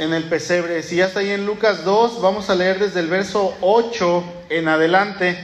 En 0.00 0.14
el 0.14 0.24
pesebre. 0.24 0.82
Si 0.82 0.96
ya 0.96 1.08
está 1.08 1.20
ahí 1.20 1.28
en 1.28 1.44
Lucas 1.44 1.84
2, 1.84 2.22
vamos 2.22 2.48
a 2.48 2.54
leer 2.54 2.78
desde 2.78 3.00
el 3.00 3.08
verso 3.08 3.54
8 3.60 4.24
en 4.48 4.66
adelante. 4.66 5.36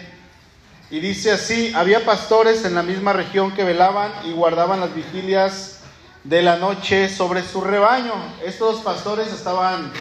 Y 0.90 1.00
dice 1.00 1.30
así, 1.30 1.74
había 1.74 2.06
pastores 2.06 2.64
en 2.64 2.74
la 2.74 2.82
misma 2.82 3.12
región 3.12 3.52
que 3.52 3.64
velaban 3.64 4.10
y 4.24 4.32
guardaban 4.32 4.80
las 4.80 4.94
vigilias 4.94 5.80
de 6.24 6.40
la 6.40 6.56
noche 6.56 7.10
sobre 7.10 7.42
su 7.42 7.60
rebaño. 7.60 8.14
Estos 8.46 8.80
pastores 8.80 9.30
estaban 9.30 9.92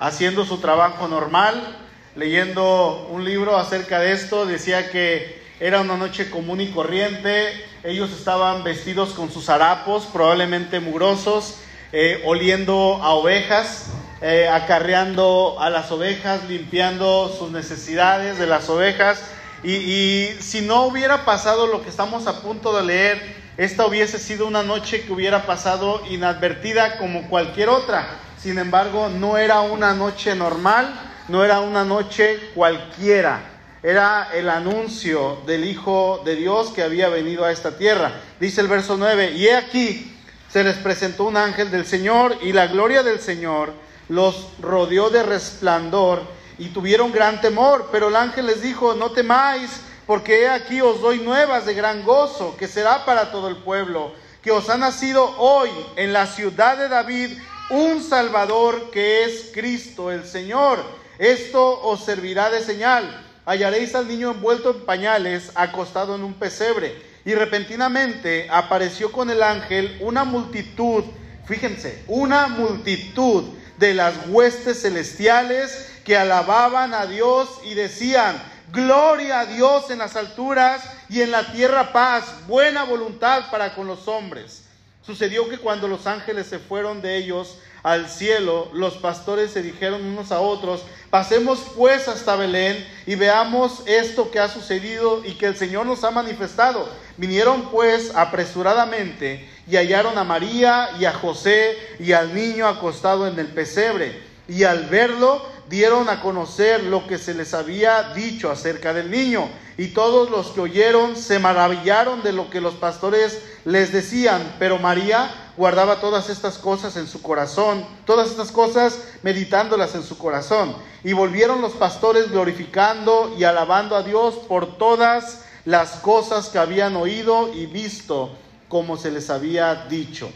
haciendo 0.00 0.46
su 0.46 0.56
trabajo 0.56 1.06
normal, 1.06 1.76
leyendo 2.16 3.08
un 3.10 3.26
libro 3.26 3.58
acerca 3.58 4.00
de 4.00 4.12
esto, 4.12 4.46
decía 4.46 4.90
que 4.90 5.42
era 5.60 5.82
una 5.82 5.98
noche 5.98 6.30
común 6.30 6.62
y 6.62 6.70
corriente, 6.70 7.52
ellos 7.84 8.10
estaban 8.12 8.64
vestidos 8.64 9.10
con 9.10 9.30
sus 9.30 9.50
harapos, 9.50 10.06
probablemente 10.06 10.80
mugrosos, 10.80 11.56
eh, 11.90 12.22
oliendo 12.26 13.00
a 13.02 13.12
ovejas, 13.14 13.86
eh, 14.20 14.48
acarreando 14.48 15.56
a 15.60 15.70
las 15.70 15.90
ovejas, 15.92 16.44
limpiando 16.48 17.34
sus 17.38 17.50
necesidades 17.50 18.38
de 18.38 18.46
las 18.46 18.68
ovejas. 18.68 19.22
Y, 19.62 19.74
y 19.74 20.36
si 20.40 20.60
no 20.60 20.84
hubiera 20.86 21.24
pasado 21.24 21.66
lo 21.66 21.82
que 21.82 21.88
estamos 21.88 22.26
a 22.26 22.42
punto 22.42 22.76
de 22.76 22.84
leer, 22.84 23.36
esta 23.56 23.86
hubiese 23.86 24.18
sido 24.18 24.46
una 24.46 24.62
noche 24.62 25.02
que 25.02 25.12
hubiera 25.12 25.44
pasado 25.46 26.02
inadvertida 26.08 26.98
como 26.98 27.28
cualquier 27.28 27.68
otra. 27.68 28.06
Sin 28.40 28.58
embargo, 28.58 29.08
no 29.08 29.36
era 29.36 29.60
una 29.60 29.94
noche 29.94 30.34
normal, 30.36 30.94
no 31.28 31.44
era 31.44 31.60
una 31.60 31.84
noche 31.84 32.38
cualquiera. 32.54 33.40
Era 33.82 34.30
el 34.34 34.48
anuncio 34.48 35.42
del 35.46 35.64
Hijo 35.64 36.22
de 36.24 36.36
Dios 36.36 36.70
que 36.70 36.82
había 36.82 37.08
venido 37.08 37.44
a 37.44 37.52
esta 37.52 37.76
tierra. 37.76 38.12
Dice 38.40 38.60
el 38.60 38.68
verso 38.68 38.96
9, 38.96 39.32
y 39.32 39.46
he 39.46 39.56
aquí, 39.56 40.16
se 40.48 40.64
les 40.64 40.76
presentó 40.76 41.24
un 41.24 41.36
ángel 41.36 41.70
del 41.70 41.86
Señor 41.86 42.36
y 42.42 42.52
la 42.52 42.66
gloria 42.66 43.02
del 43.02 43.20
Señor 43.20 43.72
los 44.08 44.48
rodeó 44.60 45.10
de 45.10 45.22
resplandor 45.22 46.22
y 46.58 46.68
tuvieron 46.68 47.12
gran 47.12 47.40
temor. 47.40 47.88
Pero 47.92 48.08
el 48.08 48.16
ángel 48.16 48.46
les 48.46 48.62
dijo, 48.62 48.94
no 48.94 49.10
temáis, 49.10 49.70
porque 50.06 50.42
he 50.42 50.48
aquí 50.48 50.80
os 50.80 51.00
doy 51.00 51.18
nuevas 51.18 51.66
de 51.66 51.74
gran 51.74 52.02
gozo, 52.02 52.56
que 52.56 52.66
será 52.66 53.04
para 53.04 53.30
todo 53.30 53.48
el 53.48 53.56
pueblo, 53.56 54.12
que 54.42 54.50
os 54.50 54.68
ha 54.70 54.78
nacido 54.78 55.34
hoy 55.38 55.70
en 55.96 56.12
la 56.12 56.26
ciudad 56.26 56.78
de 56.78 56.88
David 56.88 57.38
un 57.70 58.02
Salvador 58.02 58.90
que 58.90 59.24
es 59.24 59.50
Cristo 59.52 60.10
el 60.10 60.24
Señor. 60.24 60.82
Esto 61.18 61.80
os 61.82 62.04
servirá 62.04 62.48
de 62.48 62.62
señal. 62.62 63.24
Hallaréis 63.44 63.94
al 63.94 64.08
niño 64.08 64.30
envuelto 64.30 64.70
en 64.70 64.84
pañales, 64.84 65.50
acostado 65.54 66.14
en 66.14 66.22
un 66.22 66.34
pesebre. 66.34 67.02
Y 67.24 67.34
repentinamente 67.34 68.48
apareció 68.50 69.12
con 69.12 69.28
el 69.28 69.42
ángel 69.42 69.98
una 70.00 70.24
multitud, 70.24 71.04
fíjense, 71.44 72.04
una 72.06 72.46
multitud 72.46 73.44
de 73.78 73.94
las 73.94 74.14
huestes 74.28 74.82
celestiales 74.82 75.88
que 76.04 76.16
alababan 76.16 76.94
a 76.94 77.06
Dios 77.06 77.48
y 77.64 77.74
decían, 77.74 78.40
gloria 78.72 79.40
a 79.40 79.46
Dios 79.46 79.90
en 79.90 79.98
las 79.98 80.16
alturas 80.16 80.82
y 81.08 81.22
en 81.22 81.30
la 81.30 81.52
tierra 81.52 81.92
paz, 81.92 82.24
buena 82.46 82.84
voluntad 82.84 83.50
para 83.50 83.74
con 83.74 83.86
los 83.86 84.08
hombres. 84.08 84.64
Sucedió 85.02 85.48
que 85.48 85.58
cuando 85.58 85.88
los 85.88 86.06
ángeles 86.06 86.48
se 86.48 86.58
fueron 86.58 87.00
de 87.00 87.16
ellos 87.16 87.58
al 87.82 88.10
cielo, 88.10 88.70
los 88.74 88.94
pastores 88.94 89.52
se 89.52 89.62
dijeron 89.62 90.04
unos 90.04 90.32
a 90.32 90.40
otros, 90.40 90.82
pasemos 91.08 91.60
pues 91.76 92.08
hasta 92.08 92.36
Belén 92.36 92.86
y 93.06 93.14
veamos 93.14 93.82
esto 93.86 94.30
que 94.30 94.40
ha 94.40 94.48
sucedido 94.48 95.24
y 95.24 95.34
que 95.34 95.46
el 95.46 95.56
Señor 95.56 95.86
nos 95.86 96.04
ha 96.04 96.10
manifestado. 96.10 96.88
Vinieron 97.16 97.70
pues 97.70 98.14
apresuradamente 98.14 99.48
y 99.68 99.76
hallaron 99.76 100.16
a 100.16 100.24
María 100.24 100.90
y 100.98 101.04
a 101.04 101.12
José 101.12 101.76
y 101.98 102.12
al 102.12 102.34
niño 102.34 102.66
acostado 102.66 103.26
en 103.26 103.38
el 103.38 103.48
pesebre. 103.48 104.22
Y 104.48 104.64
al 104.64 104.86
verlo 104.86 105.42
dieron 105.68 106.08
a 106.08 106.22
conocer 106.22 106.84
lo 106.84 107.06
que 107.06 107.18
se 107.18 107.34
les 107.34 107.52
había 107.52 108.14
dicho 108.14 108.50
acerca 108.50 108.94
del 108.94 109.10
niño. 109.10 109.46
Y 109.76 109.88
todos 109.88 110.30
los 110.30 110.48
que 110.48 110.62
oyeron 110.62 111.16
se 111.16 111.38
maravillaron 111.38 112.22
de 112.22 112.32
lo 112.32 112.48
que 112.48 112.62
los 112.62 112.74
pastores 112.74 113.42
les 113.66 113.92
decían. 113.92 114.56
Pero 114.58 114.78
María 114.78 115.30
guardaba 115.58 116.00
todas 116.00 116.30
estas 116.30 116.56
cosas 116.56 116.96
en 116.96 117.06
su 117.06 117.20
corazón, 117.20 117.84
todas 118.06 118.30
estas 118.30 118.50
cosas 118.50 118.98
meditándolas 119.22 119.94
en 119.94 120.02
su 120.02 120.16
corazón. 120.16 120.74
Y 121.04 121.12
volvieron 121.12 121.60
los 121.60 121.72
pastores 121.72 122.30
glorificando 122.30 123.34
y 123.38 123.44
alabando 123.44 123.96
a 123.96 124.02
Dios 124.02 124.34
por 124.48 124.78
todas 124.78 125.42
las 125.66 125.90
cosas 125.96 126.48
que 126.48 126.58
habían 126.58 126.96
oído 126.96 127.52
y 127.52 127.66
visto 127.66 128.34
como 128.68 128.96
se 128.96 129.10
les 129.10 129.30
había 129.30 129.86
dicho. 129.86 130.30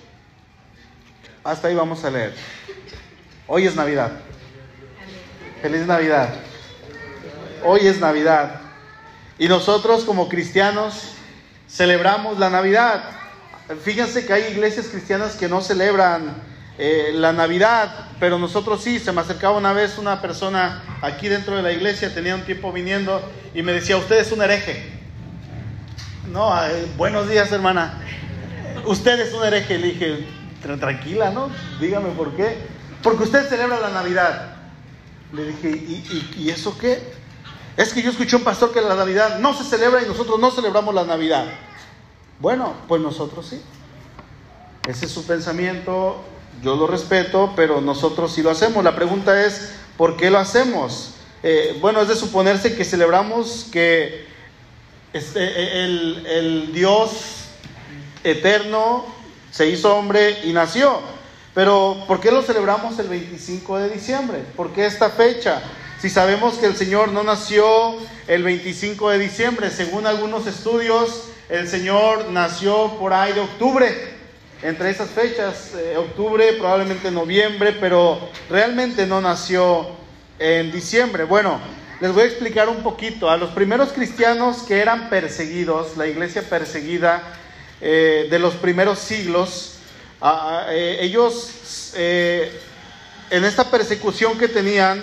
Hasta 1.44 1.68
ahí 1.68 1.74
vamos 1.74 2.04
a 2.04 2.10
leer. 2.10 2.34
Hoy 3.46 3.66
es 3.66 3.74
Navidad. 3.74 4.12
Feliz 5.60 5.86
Navidad. 5.86 6.34
Hoy 7.64 7.86
es 7.86 8.00
Navidad. 8.00 8.60
Y 9.38 9.48
nosotros 9.48 10.04
como 10.04 10.28
cristianos 10.28 11.14
celebramos 11.68 12.38
la 12.38 12.50
Navidad. 12.50 13.02
Fíjense 13.82 14.26
que 14.26 14.32
hay 14.32 14.52
iglesias 14.52 14.86
cristianas 14.86 15.36
que 15.36 15.48
no 15.48 15.60
celebran 15.60 16.34
eh, 16.78 17.10
la 17.14 17.32
Navidad, 17.32 18.10
pero 18.18 18.38
nosotros 18.38 18.82
sí. 18.82 18.98
Se 18.98 19.12
me 19.12 19.20
acercaba 19.20 19.56
una 19.56 19.72
vez 19.72 19.98
una 19.98 20.20
persona 20.20 20.82
aquí 21.02 21.28
dentro 21.28 21.56
de 21.56 21.62
la 21.62 21.72
iglesia, 21.72 22.14
tenía 22.14 22.34
un 22.34 22.44
tiempo 22.44 22.72
viniendo 22.72 23.20
y 23.54 23.62
me 23.62 23.72
decía, 23.72 23.96
usted 23.96 24.18
es 24.18 24.32
un 24.32 24.42
hereje. 24.42 24.90
No, 26.30 26.50
eh, 26.66 26.86
buenos 26.96 27.28
días 27.28 27.50
hermana. 27.52 28.00
Usted 28.86 29.20
es 29.20 29.32
un 29.34 29.44
hereje. 29.44 29.78
Le 29.78 29.86
dije, 29.88 30.26
tranquila, 30.78 31.30
¿no? 31.30 31.50
Dígame 31.80 32.10
por 32.10 32.32
qué. 32.32 32.56
Porque 33.02 33.24
usted 33.24 33.48
celebra 33.48 33.80
la 33.80 33.90
Navidad. 33.90 34.56
Le 35.32 35.46
dije, 35.46 35.70
¿y, 35.70 36.50
eso 36.50 36.76
qué? 36.78 37.02
Es 37.76 37.92
que 37.92 38.02
yo 38.02 38.10
escuché 38.10 38.36
un 38.36 38.44
pastor 38.44 38.72
que 38.72 38.80
la 38.80 38.94
Navidad 38.94 39.38
no 39.38 39.54
se 39.54 39.64
celebra 39.64 40.02
y 40.02 40.06
nosotros 40.06 40.38
no 40.38 40.50
celebramos 40.50 40.94
la 40.94 41.04
Navidad. 41.04 41.46
Bueno, 42.38 42.74
pues 42.86 43.00
nosotros 43.00 43.46
sí. 43.46 43.62
Ese 44.86 45.06
es 45.06 45.12
su 45.12 45.26
pensamiento, 45.26 46.22
yo 46.62 46.76
lo 46.76 46.86
respeto, 46.86 47.52
pero 47.56 47.80
nosotros 47.80 48.32
sí 48.32 48.42
lo 48.42 48.50
hacemos. 48.50 48.84
La 48.84 48.94
pregunta 48.94 49.44
es, 49.44 49.72
¿por 49.96 50.16
qué 50.16 50.30
lo 50.30 50.38
hacemos? 50.38 51.14
Eh, 51.42 51.78
bueno, 51.80 52.02
es 52.02 52.08
de 52.08 52.14
suponerse 52.14 52.76
que 52.76 52.84
celebramos 52.84 53.68
que 53.72 54.26
este, 55.12 55.84
el, 55.84 56.26
el 56.26 56.72
Dios 56.72 57.41
eterno 58.24 59.04
se 59.50 59.68
hizo 59.68 59.96
hombre 59.96 60.40
y 60.44 60.52
nació. 60.52 61.00
Pero 61.54 62.04
¿por 62.06 62.20
qué 62.20 62.30
lo 62.30 62.42
celebramos 62.42 62.98
el 62.98 63.08
25 63.08 63.78
de 63.78 63.90
diciembre? 63.90 64.38
¿Por 64.56 64.72
qué 64.72 64.86
esta 64.86 65.10
fecha? 65.10 65.62
Si 66.00 66.08
sabemos 66.08 66.54
que 66.54 66.66
el 66.66 66.76
Señor 66.76 67.12
no 67.12 67.22
nació 67.22 67.96
el 68.26 68.42
25 68.42 69.10
de 69.10 69.18
diciembre, 69.18 69.70
según 69.70 70.06
algunos 70.06 70.46
estudios, 70.46 71.24
el 71.48 71.68
Señor 71.68 72.30
nació 72.30 72.96
por 72.98 73.12
ahí 73.12 73.34
de 73.34 73.40
octubre, 73.40 74.12
entre 74.62 74.90
esas 74.90 75.10
fechas, 75.10 75.72
eh, 75.74 75.96
octubre, 75.96 76.54
probablemente 76.54 77.10
noviembre, 77.10 77.76
pero 77.78 78.18
realmente 78.48 79.06
no 79.06 79.20
nació 79.20 79.88
en 80.38 80.72
diciembre. 80.72 81.24
Bueno, 81.24 81.60
les 82.00 82.12
voy 82.12 82.22
a 82.22 82.26
explicar 82.26 82.68
un 82.68 82.82
poquito. 82.82 83.30
A 83.30 83.36
los 83.36 83.50
primeros 83.50 83.92
cristianos 83.92 84.62
que 84.62 84.80
eran 84.80 85.10
perseguidos, 85.10 85.96
la 85.96 86.06
iglesia 86.06 86.42
perseguida 86.42 87.22
eh, 87.84 88.28
de 88.30 88.38
los 88.38 88.54
primeros 88.54 89.00
siglos, 89.00 89.72
eh, 90.70 90.98
ellos 91.00 91.90
eh, 91.96 92.52
en 93.28 93.44
esta 93.44 93.64
persecución 93.72 94.38
que 94.38 94.46
tenían, 94.46 95.02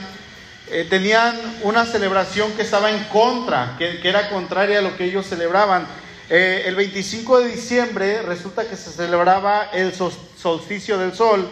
tenían 0.90 1.36
una 1.64 1.86
celebración 1.86 2.54
que 2.54 2.62
estaba 2.62 2.90
en 2.90 3.04
contra, 3.06 3.76
que, 3.78 4.00
era 4.02 4.30
contraria 4.30 4.80
a 4.80 4.82
lo 4.82 4.96
que 4.96 5.04
ellos 5.04 5.26
celebraban. 5.26 5.86
el 6.30 6.74
25 6.74 7.42
de 7.42 7.50
diciembre 7.50 8.22
resulta 8.22 8.64
que 8.64 8.78
se 8.78 8.92
celebraba 8.92 9.72
el 9.74 9.94
solsticio 9.94 10.98
del 10.98 11.14
sol 11.14 11.50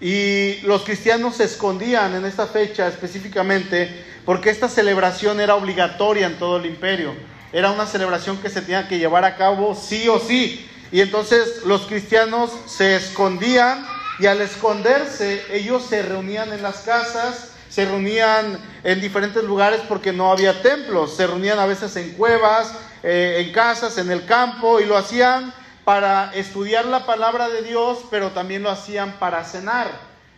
y 0.00 0.60
los 0.62 0.84
cristianos 0.84 1.36
se 1.36 1.44
escondían 1.44 2.14
en 2.14 2.24
esta 2.24 2.46
fecha 2.46 2.88
específicamente 2.88 3.90
porque 4.24 4.48
esta 4.48 4.70
celebración 4.70 5.38
era 5.38 5.54
obligatoria 5.54 6.28
en 6.28 6.38
todo 6.38 6.56
el 6.56 6.64
imperio. 6.64 7.12
Era 7.52 7.70
una 7.70 7.86
celebración 7.86 8.38
que 8.38 8.48
se 8.48 8.62
tenía 8.62 8.88
que 8.88 8.98
llevar 8.98 9.24
a 9.24 9.36
cabo 9.36 9.74
sí 9.74 10.08
o 10.08 10.18
sí. 10.18 10.66
Y 10.92 11.00
entonces 11.00 11.64
los 11.64 11.86
cristianos 11.86 12.50
se 12.66 12.96
escondían 12.96 13.86
y 14.18 14.26
al 14.26 14.42
esconderse 14.42 15.42
ellos 15.50 15.86
se 15.88 16.02
reunían 16.02 16.52
en 16.52 16.62
las 16.62 16.82
casas, 16.82 17.52
se 17.70 17.86
reunían 17.86 18.58
en 18.84 19.00
diferentes 19.00 19.42
lugares 19.42 19.80
porque 19.88 20.12
no 20.12 20.30
había 20.30 20.60
templos, 20.60 21.16
se 21.16 21.26
reunían 21.26 21.58
a 21.58 21.64
veces 21.64 21.96
en 21.96 22.12
cuevas, 22.12 22.74
eh, 23.02 23.42
en 23.44 23.52
casas, 23.54 23.96
en 23.96 24.10
el 24.10 24.26
campo 24.26 24.80
y 24.80 24.84
lo 24.84 24.98
hacían 24.98 25.54
para 25.84 26.30
estudiar 26.34 26.84
la 26.84 27.06
palabra 27.06 27.48
de 27.48 27.62
Dios, 27.62 28.00
pero 28.10 28.30
también 28.32 28.62
lo 28.62 28.70
hacían 28.70 29.12
para 29.12 29.42
cenar. 29.44 29.90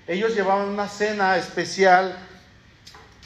Ellos 0.06 0.37
llevaban 0.37 0.69
una 0.69 0.89
cena 0.89 1.37
especial 1.37 2.17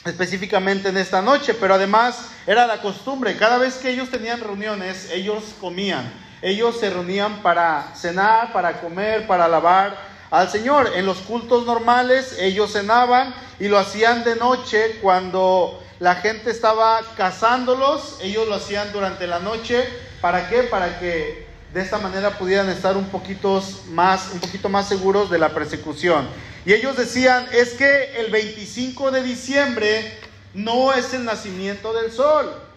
específicamente 0.03 0.89
en 0.89 0.97
esta 0.97 1.21
noche, 1.21 1.53
pero 1.53 1.75
además 1.75 2.29
era 2.47 2.65
la 2.65 2.81
costumbre, 2.81 3.37
cada 3.37 3.59
vez 3.59 3.75
que 3.75 3.91
ellos 3.91 4.09
tenían 4.09 4.39
reuniones, 4.39 5.11
ellos 5.11 5.43
comían. 5.61 6.11
Ellos 6.41 6.79
se 6.79 6.89
reunían 6.89 7.41
para 7.41 7.93
cenar, 7.95 8.53
para 8.53 8.79
comer, 8.79 9.27
para 9.27 9.45
alabar 9.45 9.97
al 10.31 10.49
Señor. 10.49 10.91
En 10.95 11.05
los 11.05 11.17
cultos 11.19 11.65
normales 11.65 12.37
ellos 12.39 12.73
cenaban 12.73 13.33
y 13.59 13.67
lo 13.67 13.77
hacían 13.77 14.23
de 14.23 14.35
noche 14.35 14.99
cuando 15.01 15.81
la 15.99 16.15
gente 16.15 16.49
estaba 16.49 17.01
cazándolos, 17.17 18.19
ellos 18.21 18.47
lo 18.47 18.55
hacían 18.55 18.91
durante 18.93 19.27
la 19.27 19.39
noche. 19.39 19.83
¿Para 20.21 20.49
qué? 20.49 20.63
Para 20.63 20.99
que 20.99 21.45
de 21.73 21.81
esta 21.81 21.97
manera 21.97 22.37
pudieran 22.37 22.69
estar 22.69 22.95
un 22.95 23.09
poquito 23.09 23.61
más, 23.89 24.29
un 24.33 24.39
poquito 24.39 24.69
más 24.69 24.87
seguros 24.87 25.29
de 25.29 25.39
la 25.39 25.49
persecución. 25.49 26.27
Y 26.65 26.73
ellos 26.73 26.95
decían, 26.95 27.47
es 27.51 27.73
que 27.73 28.19
el 28.19 28.31
25 28.31 29.11
de 29.11 29.23
diciembre 29.23 30.17
no 30.53 30.93
es 30.93 31.13
el 31.13 31.25
nacimiento 31.25 31.93
del 31.93 32.11
sol. 32.11 32.68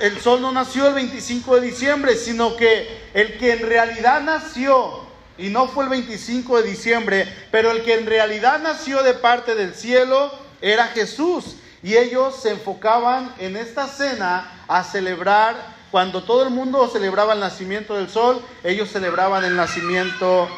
El 0.00 0.20
sol 0.20 0.42
no 0.42 0.52
nació 0.52 0.88
el 0.88 0.94
25 0.94 1.56
de 1.56 1.66
diciembre, 1.66 2.16
sino 2.16 2.56
que 2.56 3.10
el 3.14 3.38
que 3.38 3.52
en 3.52 3.66
realidad 3.66 4.20
nació, 4.20 5.06
y 5.38 5.48
no 5.48 5.68
fue 5.68 5.84
el 5.84 5.90
25 5.90 6.62
de 6.62 6.68
diciembre, 6.68 7.34
pero 7.50 7.70
el 7.70 7.82
que 7.82 7.94
en 7.94 8.06
realidad 8.06 8.60
nació 8.60 9.02
de 9.02 9.14
parte 9.14 9.54
del 9.54 9.74
cielo 9.74 10.32
era 10.60 10.86
Jesús. 10.88 11.56
Y 11.82 11.96
ellos 11.96 12.40
se 12.40 12.50
enfocaban 12.50 13.34
en 13.38 13.56
esta 13.56 13.86
cena 13.86 14.64
a 14.66 14.82
celebrar 14.82 15.76
cuando 15.90 16.24
todo 16.24 16.42
el 16.42 16.50
mundo 16.50 16.88
celebraba 16.88 17.34
el 17.34 17.40
nacimiento 17.40 17.94
del 17.96 18.10
sol, 18.10 18.42
ellos 18.64 18.90
celebraban 18.90 19.44
el 19.44 19.56
nacimiento 19.56 20.48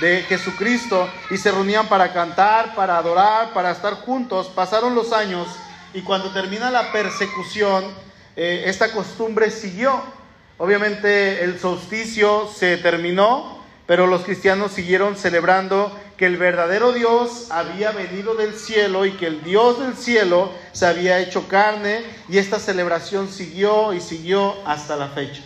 de 0.00 0.22
Jesucristo 0.22 1.08
y 1.30 1.36
se 1.36 1.50
reunían 1.50 1.88
para 1.88 2.12
cantar, 2.12 2.74
para 2.74 2.98
adorar, 2.98 3.52
para 3.52 3.72
estar 3.72 3.94
juntos. 3.94 4.46
Pasaron 4.48 4.94
los 4.94 5.12
años 5.12 5.48
y 5.92 6.02
cuando 6.02 6.30
termina 6.32 6.70
la 6.70 6.92
persecución, 6.92 7.84
eh, 8.36 8.64
esta 8.66 8.92
costumbre 8.92 9.50
siguió. 9.50 10.02
Obviamente 10.58 11.42
el 11.42 11.58
solsticio 11.58 12.48
se 12.54 12.76
terminó, 12.76 13.64
pero 13.86 14.06
los 14.06 14.22
cristianos 14.22 14.72
siguieron 14.72 15.16
celebrando 15.16 15.98
que 16.16 16.26
el 16.26 16.36
verdadero 16.36 16.92
Dios 16.92 17.48
había 17.50 17.90
venido 17.92 18.34
del 18.34 18.54
cielo 18.54 19.04
y 19.04 19.12
que 19.12 19.26
el 19.26 19.42
Dios 19.42 19.80
del 19.80 19.96
cielo 19.96 20.50
se 20.72 20.86
había 20.86 21.20
hecho 21.20 21.46
carne 21.46 22.02
y 22.28 22.38
esta 22.38 22.58
celebración 22.58 23.28
siguió 23.28 23.92
y 23.92 24.00
siguió 24.00 24.54
hasta 24.66 24.96
la 24.96 25.08
fecha. 25.08 25.42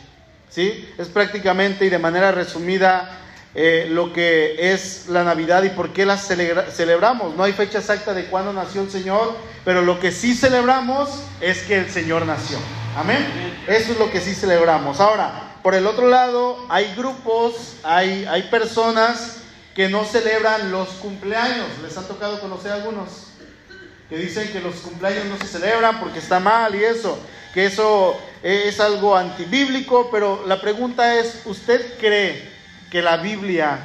¿Sí? 0.48 0.88
Es 0.98 1.08
prácticamente 1.08 1.84
y 1.86 1.90
de 1.90 1.98
manera 1.98 2.32
resumida 2.32 3.18
eh, 3.54 3.88
lo 3.90 4.12
que 4.12 4.72
es 4.72 5.08
la 5.08 5.24
Navidad 5.24 5.64
y 5.64 5.70
por 5.70 5.92
qué 5.92 6.06
la 6.06 6.16
celebramos. 6.16 7.34
No 7.36 7.42
hay 7.42 7.52
fecha 7.52 7.78
exacta 7.78 8.14
de 8.14 8.26
cuándo 8.26 8.52
nació 8.52 8.82
el 8.82 8.90
Señor, 8.90 9.36
pero 9.64 9.82
lo 9.82 9.98
que 9.98 10.12
sí 10.12 10.34
celebramos 10.34 11.10
es 11.40 11.62
que 11.62 11.78
el 11.78 11.90
Señor 11.90 12.26
nació. 12.26 12.58
Amén. 12.96 13.26
Eso 13.66 13.92
es 13.92 13.98
lo 13.98 14.10
que 14.10 14.20
sí 14.20 14.34
celebramos. 14.34 15.00
Ahora, 15.00 15.56
por 15.62 15.74
el 15.74 15.86
otro 15.86 16.08
lado, 16.08 16.64
hay 16.68 16.94
grupos, 16.94 17.76
hay, 17.82 18.24
hay 18.26 18.44
personas 18.44 19.38
que 19.74 19.88
no 19.88 20.04
celebran 20.04 20.70
los 20.70 20.88
cumpleaños. 20.90 21.66
¿Les 21.82 21.96
ha 21.96 22.06
tocado 22.06 22.40
conocer 22.40 22.70
algunos? 22.70 23.26
Que 24.08 24.16
dicen 24.16 24.50
que 24.52 24.60
los 24.60 24.76
cumpleaños 24.76 25.24
no 25.26 25.38
se 25.38 25.46
celebran 25.46 26.00
porque 26.00 26.18
está 26.18 26.40
mal 26.40 26.74
y 26.74 26.84
eso, 26.84 27.18
que 27.54 27.66
eso 27.66 28.16
es 28.42 28.80
algo 28.80 29.16
antibíblico, 29.16 30.08
pero 30.10 30.44
la 30.46 30.60
pregunta 30.60 31.16
es, 31.16 31.42
¿usted 31.44 31.96
cree 31.98 32.49
que 32.90 33.02
la 33.02 33.16
Biblia 33.18 33.78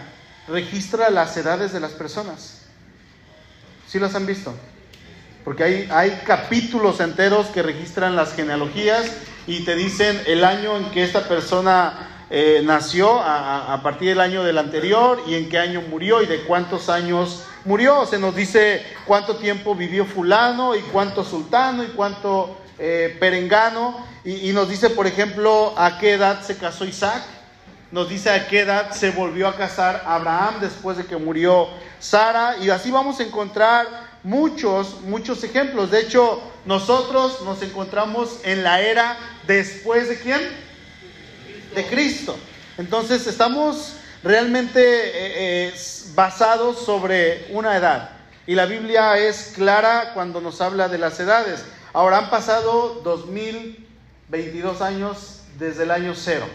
registra 0.47 1.09
las 1.09 1.37
edades 1.37 1.71
de 1.71 1.79
las 1.79 1.91
personas? 1.91 2.61
¿Sí 3.87 3.99
las 3.99 4.15
han 4.15 4.25
visto? 4.25 4.53
Porque 5.43 5.87
hay, 5.91 6.21
capítulos 6.25 6.99
enteros 6.99 7.47
que 7.47 7.61
registran 7.61 8.15
las 8.15 8.33
genealogías 8.33 9.05
y 9.45 9.63
te 9.63 9.75
dicen 9.75 10.19
el 10.25 10.43
año 10.43 10.75
en 10.75 10.89
que 10.89 11.03
esta 11.03 11.27
persona 11.27 12.25
eh, 12.31 12.61
nació 12.63 13.21
a, 13.21 13.79
partir 13.83 14.09
del 14.09 14.21
año 14.21 14.43
del 14.43 14.57
anterior 14.57 15.21
y 15.27 15.35
en 15.35 15.47
qué 15.47 15.59
año 15.59 15.81
murió 15.81 16.23
y 16.23 16.25
de 16.25 16.41
cuántos 16.45 16.89
años 16.89 17.43
murió. 17.63 18.07
Se 18.07 18.17
nos 18.17 18.35
dice 18.35 18.83
cuánto 19.05 19.35
tiempo 19.35 19.75
vivió 19.75 20.05
fulano 20.05 20.75
y 20.75 20.79
cuánto 20.81 21.23
sultano 21.23 21.83
y 21.83 21.87
cuánto 21.89 22.57
eh, 22.79 23.15
perengano. 23.19 24.03
Y 24.23 24.51
nos 24.53 24.67
dice, 24.67 24.89
por 24.89 25.05
ejemplo, 25.05 25.75
a 25.77 25.99
qué 25.99 26.13
edad 26.13 26.41
se 26.41 26.57
casó 26.57 26.85
Isaac. 26.85 27.21
Nos 27.95 28.09
dice 28.09 28.30
a 28.30 28.45
qué 28.50 28.59
edad 28.59 28.92
se 28.92 29.12
volvió 29.12 29.47
a 29.47 29.56
casar 29.56 30.03
Abraham 30.06 30.56
después 30.59 30.97
de 30.97 31.06
que 31.06 31.15
murió 31.15 31.69
Sara. 31.97 32.57
Y 32.57 32.69
así 32.69 32.92
vamos 32.92 33.21
a 33.21 33.24
encontrar 33.24 33.88
muchos, 34.21 35.00
muchos 35.03 35.42
ejemplos. 35.45 35.92
De 35.92 36.01
hecho, 36.01 36.42
nosotros 36.65 37.42
nos 37.45 37.62
encontramos 37.62 38.42
en 38.44 38.63
la 38.63 38.81
era 38.81 39.15
después 39.47 40.09
de 40.09 40.19
quién? 40.19 40.42
de 41.74 41.86
Cristo. 41.86 42.36
Entonces 42.77 43.27
estamos 43.27 43.94
realmente 44.24 44.81
eh, 44.81 45.69
eh, 45.69 45.74
basados 46.15 46.80
sobre 46.80 47.48
una 47.51 47.77
edad. 47.77 48.09
Y 48.45 48.56
la 48.56 48.65
Biblia 48.65 49.18
es 49.18 49.53
clara 49.56 50.12
cuando 50.13 50.41
nos 50.41 50.59
habla 50.59 50.89
de 50.89 50.98
las 50.98 51.18
edades. 51.21 51.63
Ahora 51.94 52.18
han 52.18 52.30
pasado 52.30 53.00
2022 53.06 54.81
años 54.81 55.44
desde 55.57 55.83
el 55.83 55.91
año 55.91 56.13
cero, 56.13 56.45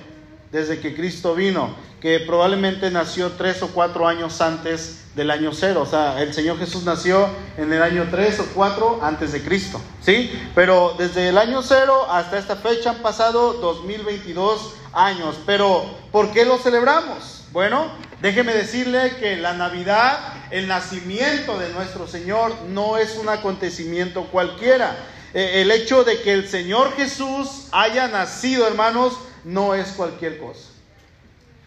desde 0.53 0.81
que 0.81 0.95
Cristo 0.95 1.35
vino, 1.35 1.75
que 2.01 2.21
probablemente 2.21 2.91
nació 2.91 3.33
tres 3.33 3.63
o 3.63 3.69
cuatro 3.69 4.09
años 4.09 4.41
antes 4.41 5.01
del 5.15 5.31
año 5.31 5.53
cero. 5.53 5.83
O 5.83 5.87
sea, 5.87 6.21
el 6.21 6.33
Señor 6.33 6.59
Jesús 6.59 6.85
nació 6.85 7.29
en 7.57 7.73
el 7.73 7.83
año 7.83 8.09
3 8.11 8.41
o 8.41 8.45
4 8.55 9.01
antes 9.03 9.33
de 9.33 9.43
Cristo. 9.43 9.81
¿Sí? 10.01 10.33
Pero 10.55 10.95
desde 10.99 11.29
el 11.29 11.39
año 11.39 11.63
cero 11.63 12.07
hasta 12.11 12.39
esta 12.39 12.57
fecha 12.57 12.91
han 12.91 13.03
pasado 13.03 13.55
2022 13.55 14.75
años. 14.93 15.37
Pero, 15.47 15.85
¿por 16.13 16.33
qué 16.33 16.45
lo 16.45 16.59
celebramos? 16.59 17.45
Bueno, 17.53 17.91
déjeme 18.23 18.55
decirle 18.55 19.17
que 19.19 19.37
la 19.37 19.55
Navidad, 19.55 20.19
el 20.51 20.69
nacimiento 20.69 21.59
de 21.59 21.71
nuestro 21.71 22.07
Señor, 22.07 22.55
no 22.69 22.97
es 22.97 23.17
un 23.17 23.29
acontecimiento 23.29 24.25
cualquiera. 24.27 24.97
Eh, 25.35 25.63
el 25.63 25.71
hecho 25.71 26.05
de 26.05 26.23
que 26.23 26.33
el 26.33 26.49
Señor 26.49 26.95
Jesús 26.97 27.67
haya 27.73 28.09
nacido, 28.09 28.67
hermanos, 28.67 29.15
no 29.45 29.75
es 29.75 29.89
cualquier 29.93 30.39
cosa. 30.39 30.69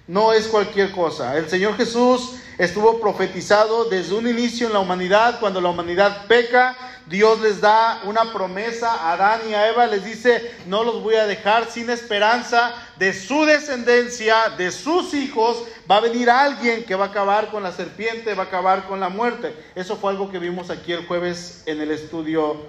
No 0.08 0.34
es 0.34 0.48
cualquier 0.48 0.92
cosa. 0.92 1.38
El 1.38 1.50
Señor 1.50 1.78
Jesús 1.78 2.36
estuvo 2.58 3.00
profetizado 3.00 3.86
desde 3.86 4.14
un 4.16 4.28
inicio 4.28 4.68
en 4.68 4.74
la 4.74 4.80
humanidad, 4.80 5.40
cuando 5.40 5.62
la 5.62 5.70
humanidad 5.70 6.28
peca, 6.28 6.75
Dios 7.06 7.42
les 7.42 7.60
da 7.60 8.02
una 8.06 8.31
promesa 8.31 8.94
a 8.94 9.14
Adán 9.14 9.42
y 9.50 9.54
a 9.54 9.70
Eva, 9.70 9.88
les 9.88 10.06
dice, 10.06 10.54
no 10.68 10.84
los 10.84 11.02
voy 11.04 11.16
a 11.16 11.25
dejar 11.25 11.70
sin 11.70 11.90
esperanza, 11.90 12.74
de 12.98 13.14
su 13.14 13.46
descendencia, 13.46 14.50
de 14.58 14.72
sus 14.72 15.14
hijos, 15.14 15.64
va 15.90 15.97
a 15.97 16.02
venir 16.02 16.30
alguien 16.30 16.83
que 16.86 16.95
va 16.95 17.06
a 17.06 17.07
acabar 17.09 17.50
con 17.50 17.64
la 17.64 17.71
serpiente, 17.71 18.36
va 18.36 18.44
a 18.44 18.47
acabar 18.47 18.88
con 18.88 19.00
la 19.00 19.09
muerte. 19.09 19.54
Eso 19.76 19.97
fue 19.97 20.12
algo 20.12 20.31
que 20.31 20.40
vimos 20.40 20.69
aquí 20.69 20.94
el 20.94 21.06
jueves 21.06 21.64
en 21.66 21.81
el 21.81 21.92
estudio 21.92 22.62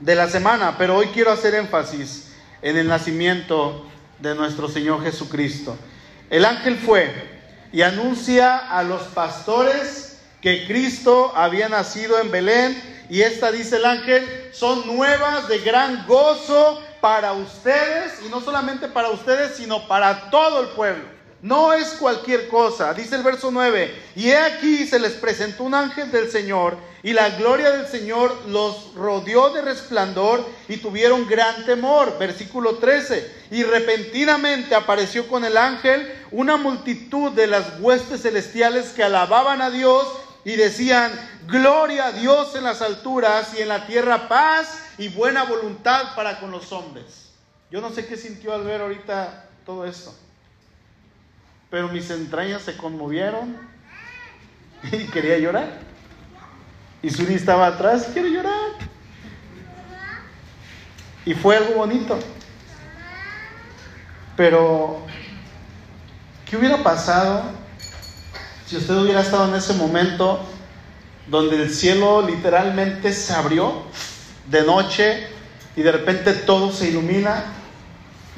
de 0.00 0.14
la 0.14 0.28
semana, 0.28 0.76
pero 0.78 0.96
hoy 0.96 1.08
quiero 1.08 1.30
hacer 1.30 1.54
énfasis 1.54 2.32
en 2.62 2.76
el 2.76 2.88
nacimiento 2.88 3.86
de 4.20 4.34
nuestro 4.34 4.68
Señor 4.68 5.02
Jesucristo. 5.02 5.76
El 6.30 6.44
ángel 6.44 6.76
fue 6.76 7.12
y 7.72 7.82
anuncia 7.82 8.56
a 8.56 8.82
los 8.82 9.02
pastores 9.08 10.18
que 10.40 10.66
Cristo 10.66 11.32
había 11.34 11.68
nacido 11.68 12.20
en 12.20 12.30
Belén. 12.30 12.82
Y 13.10 13.22
esta, 13.22 13.50
dice 13.50 13.76
el 13.76 13.84
ángel, 13.84 14.50
son 14.52 14.86
nuevas 14.86 15.48
de 15.48 15.58
gran 15.60 16.06
gozo 16.06 16.82
para 17.00 17.32
ustedes, 17.32 18.20
y 18.26 18.28
no 18.28 18.40
solamente 18.40 18.88
para 18.88 19.10
ustedes, 19.10 19.56
sino 19.56 19.86
para 19.88 20.30
todo 20.30 20.60
el 20.60 20.68
pueblo. 20.70 21.17
No 21.40 21.72
es 21.72 21.90
cualquier 21.90 22.48
cosa. 22.48 22.92
Dice 22.94 23.14
el 23.14 23.22
verso 23.22 23.50
9, 23.52 23.94
y 24.16 24.30
he 24.30 24.36
aquí 24.36 24.86
se 24.86 24.98
les 24.98 25.12
presentó 25.12 25.64
un 25.64 25.74
ángel 25.74 26.10
del 26.10 26.30
Señor, 26.30 26.76
y 27.04 27.12
la 27.12 27.30
gloria 27.30 27.70
del 27.70 27.86
Señor 27.86 28.36
los 28.48 28.92
rodeó 28.94 29.50
de 29.50 29.62
resplandor 29.62 30.44
y 30.68 30.78
tuvieron 30.78 31.28
gran 31.28 31.64
temor. 31.64 32.18
Versículo 32.18 32.78
13, 32.78 33.46
y 33.52 33.62
repentinamente 33.62 34.74
apareció 34.74 35.28
con 35.28 35.44
el 35.44 35.56
ángel 35.56 36.12
una 36.32 36.56
multitud 36.56 37.30
de 37.30 37.46
las 37.46 37.78
huestes 37.78 38.22
celestiales 38.22 38.88
que 38.90 39.04
alababan 39.04 39.62
a 39.62 39.70
Dios 39.70 40.08
y 40.44 40.56
decían, 40.56 41.12
gloria 41.46 42.06
a 42.06 42.12
Dios 42.12 42.56
en 42.56 42.64
las 42.64 42.82
alturas 42.82 43.50
y 43.56 43.62
en 43.62 43.68
la 43.68 43.86
tierra 43.86 44.28
paz 44.28 44.80
y 44.98 45.08
buena 45.08 45.44
voluntad 45.44 46.16
para 46.16 46.40
con 46.40 46.50
los 46.50 46.72
hombres. 46.72 47.28
Yo 47.70 47.80
no 47.80 47.90
sé 47.90 48.06
qué 48.06 48.16
sintió 48.16 48.52
al 48.54 48.64
ver 48.64 48.80
ahorita 48.80 49.50
todo 49.64 49.86
esto 49.86 50.12
pero 51.70 51.88
mis 51.88 52.10
entrañas 52.10 52.62
se 52.62 52.76
conmovieron 52.76 53.56
y 54.92 55.04
quería 55.06 55.38
llorar. 55.38 55.80
Y 57.02 57.10
Suri 57.10 57.34
estaba 57.34 57.66
atrás, 57.66 58.10
quiere 58.12 58.30
llorar. 58.30 58.72
Y 61.24 61.34
fue 61.34 61.56
algo 61.56 61.74
bonito. 61.74 62.18
Pero, 64.36 65.02
¿qué 66.48 66.56
hubiera 66.56 66.82
pasado 66.82 67.42
si 68.66 68.76
usted 68.76 68.94
hubiera 68.94 69.20
estado 69.20 69.48
en 69.48 69.54
ese 69.54 69.74
momento 69.74 70.40
donde 71.26 71.56
el 71.56 71.70
cielo 71.70 72.22
literalmente 72.26 73.12
se 73.12 73.32
abrió 73.32 73.82
de 74.50 74.62
noche 74.62 75.26
y 75.76 75.82
de 75.82 75.92
repente 75.92 76.32
todo 76.34 76.72
se 76.72 76.88
ilumina 76.88 77.44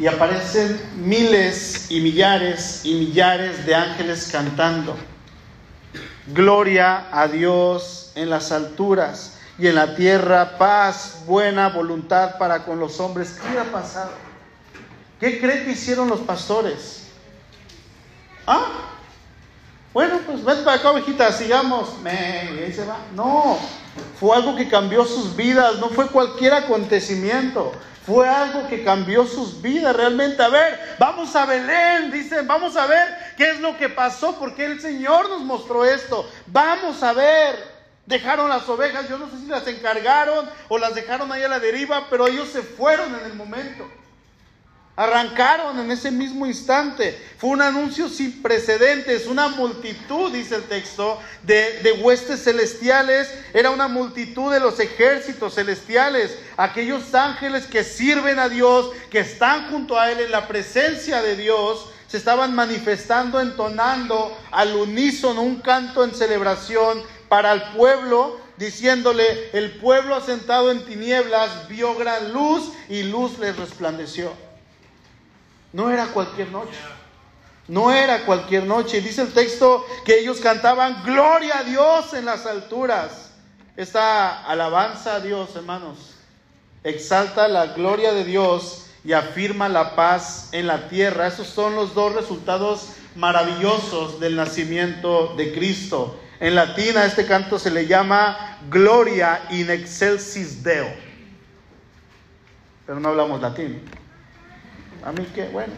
y 0.00 0.06
aparecen 0.06 0.80
miles 0.96 1.90
y 1.90 2.00
millares 2.00 2.80
y 2.84 2.94
millares 2.94 3.66
de 3.66 3.74
ángeles 3.74 4.30
cantando. 4.32 4.96
gloria 6.28 7.08
a 7.12 7.28
Dios 7.28 8.12
en 8.14 8.30
las 8.30 8.50
alturas 8.50 9.38
y 9.58 9.66
en 9.66 9.74
la 9.74 9.94
tierra 9.94 10.56
paz, 10.56 11.24
buena 11.26 11.68
voluntad 11.68 12.38
para 12.38 12.64
con 12.64 12.80
los 12.80 12.98
hombres. 12.98 13.38
¿Qué 13.42 13.58
ha 13.58 13.64
pasado? 13.64 14.12
¿Qué 15.18 15.38
cree 15.38 15.64
que 15.64 15.72
hicieron 15.72 16.08
los 16.08 16.20
pastores? 16.20 17.08
Ah, 18.46 18.94
bueno, 19.92 20.20
pues 20.24 20.42
ven 20.42 20.64
para 20.64 20.78
acá, 20.78 20.92
ovejita, 20.92 21.30
sigamos. 21.30 22.00
Me, 22.00 22.10
ahí 22.10 22.72
se 22.72 22.86
va. 22.86 23.00
No, 23.14 23.58
fue 24.18 24.34
algo 24.34 24.56
que 24.56 24.66
cambió 24.66 25.04
sus 25.04 25.36
vidas, 25.36 25.78
no 25.78 25.90
fue 25.90 26.06
cualquier 26.06 26.54
acontecimiento. 26.54 27.72
Fue 28.10 28.28
algo 28.28 28.66
que 28.66 28.82
cambió 28.82 29.24
sus 29.24 29.62
vidas 29.62 29.94
realmente. 29.94 30.42
A 30.42 30.48
ver, 30.48 30.96
vamos 30.98 31.36
a 31.36 31.46
Belén, 31.46 32.10
dicen, 32.10 32.44
vamos 32.44 32.76
a 32.76 32.86
ver 32.86 33.06
qué 33.36 33.50
es 33.50 33.60
lo 33.60 33.78
que 33.78 33.88
pasó, 33.88 34.36
porque 34.36 34.64
el 34.64 34.80
Señor 34.80 35.28
nos 35.28 35.42
mostró 35.42 35.84
esto. 35.84 36.28
Vamos 36.46 37.04
a 37.04 37.12
ver. 37.12 37.54
Dejaron 38.06 38.48
las 38.48 38.68
ovejas, 38.68 39.08
yo 39.08 39.16
no 39.16 39.30
sé 39.30 39.38
si 39.38 39.46
las 39.46 39.64
encargaron 39.68 40.50
o 40.68 40.78
las 40.78 40.96
dejaron 40.96 41.30
ahí 41.30 41.44
a 41.44 41.48
la 41.48 41.60
deriva, 41.60 42.08
pero 42.10 42.26
ellos 42.26 42.48
se 42.48 42.62
fueron 42.62 43.14
en 43.14 43.26
el 43.26 43.34
momento. 43.34 43.88
Arrancaron 44.96 45.78
en 45.78 45.90
ese 45.90 46.10
mismo 46.10 46.46
instante. 46.46 47.18
Fue 47.38 47.50
un 47.50 47.62
anuncio 47.62 48.08
sin 48.08 48.42
precedentes, 48.42 49.26
una 49.26 49.48
multitud, 49.48 50.32
dice 50.32 50.56
el 50.56 50.64
texto, 50.64 51.18
de, 51.42 51.80
de, 51.82 51.92
huestes 51.92 52.44
celestiales. 52.44 53.32
Era 53.54 53.70
una 53.70 53.88
multitud 53.88 54.52
de 54.52 54.60
los 54.60 54.78
ejércitos 54.78 55.54
celestiales, 55.54 56.36
aquellos 56.56 57.14
ángeles 57.14 57.66
que 57.66 57.82
sirven 57.82 58.38
a 58.38 58.48
Dios, 58.48 58.90
que 59.10 59.20
están 59.20 59.70
junto 59.70 59.98
a 59.98 60.10
Él 60.10 60.20
en 60.20 60.32
la 60.32 60.48
presencia 60.48 61.22
de 61.22 61.36
Dios, 61.36 61.86
se 62.06 62.16
estaban 62.16 62.54
manifestando, 62.54 63.40
entonando 63.40 64.36
al 64.50 64.74
unísono 64.74 65.42
un 65.42 65.60
canto 65.60 66.04
en 66.04 66.14
celebración 66.14 67.00
para 67.28 67.52
el 67.52 67.62
pueblo 67.76 68.40
diciéndole, 68.60 69.48
el 69.54 69.78
pueblo 69.78 70.14
asentado 70.14 70.70
en 70.70 70.84
tinieblas 70.84 71.66
vio 71.68 71.94
gran 71.94 72.32
luz 72.32 72.70
y 72.90 73.04
luz 73.04 73.38
les 73.38 73.56
resplandeció. 73.56 74.49
No 75.72 75.90
era 75.90 76.06
cualquier 76.08 76.50
noche. 76.50 76.78
No 77.68 77.92
era 77.92 78.24
cualquier 78.24 78.64
noche. 78.64 79.00
Dice 79.00 79.22
el 79.22 79.32
texto 79.32 79.86
que 80.04 80.18
ellos 80.18 80.40
cantaban 80.40 81.04
gloria 81.04 81.58
a 81.58 81.62
Dios 81.62 82.12
en 82.14 82.24
las 82.24 82.46
alturas. 82.46 83.30
Esta 83.76 84.44
alabanza 84.44 85.16
a 85.16 85.20
Dios, 85.20 85.54
hermanos, 85.54 86.16
exalta 86.82 87.46
la 87.48 87.68
gloria 87.68 88.12
de 88.12 88.24
Dios 88.24 88.86
y 89.04 89.12
afirma 89.12 89.68
la 89.68 89.94
paz 89.94 90.48
en 90.52 90.66
la 90.66 90.88
tierra. 90.88 91.28
Esos 91.28 91.46
son 91.46 91.76
los 91.76 91.94
dos 91.94 92.14
resultados 92.14 92.88
maravillosos 93.14 94.20
del 94.20 94.36
nacimiento 94.36 95.34
de 95.36 95.52
Cristo. 95.52 96.18
En 96.40 96.54
latín 96.54 96.96
a 96.96 97.04
este 97.04 97.26
canto 97.26 97.58
se 97.58 97.70
le 97.70 97.86
llama 97.86 98.58
Gloria 98.68 99.42
in 99.50 99.70
excelsis 99.70 100.62
Deo. 100.62 100.90
Pero 102.86 102.98
no 102.98 103.10
hablamos 103.10 103.40
latín. 103.40 103.82
A 105.04 105.12
mí 105.12 105.26
qué, 105.34 105.48
bueno. 105.48 105.72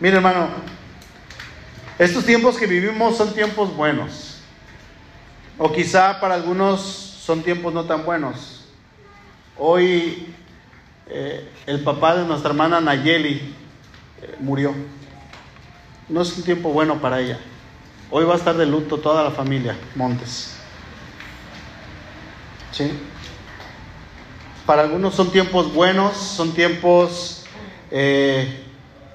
Mire 0.00 0.16
hermano, 0.16 0.48
estos 1.98 2.24
tiempos 2.24 2.56
que 2.56 2.66
vivimos 2.66 3.16
son 3.16 3.34
tiempos 3.34 3.74
buenos. 3.74 4.40
O 5.56 5.72
quizá 5.72 6.20
para 6.20 6.34
algunos 6.34 6.80
son 6.80 7.42
tiempos 7.42 7.74
no 7.74 7.84
tan 7.84 8.04
buenos. 8.04 8.64
Hoy 9.56 10.34
eh, 11.08 11.48
el 11.66 11.80
papá 11.80 12.16
de 12.16 12.24
nuestra 12.24 12.50
hermana 12.50 12.80
Nayeli 12.80 13.54
eh, 14.22 14.36
murió. 14.40 14.74
No 16.08 16.22
es 16.22 16.36
un 16.36 16.44
tiempo 16.44 16.70
bueno 16.70 17.00
para 17.00 17.20
ella. 17.20 17.38
Hoy 18.10 18.24
va 18.24 18.34
a 18.34 18.36
estar 18.36 18.56
de 18.56 18.66
luto 18.66 18.98
toda 18.98 19.24
la 19.24 19.30
familia 19.30 19.76
Montes. 19.94 20.54
¿Sí? 22.72 22.92
Para 24.64 24.82
algunos 24.82 25.14
son 25.14 25.30
tiempos 25.30 25.72
buenos, 25.72 26.16
son 26.16 26.52
tiempos 26.52 27.37
eh, 27.90 28.64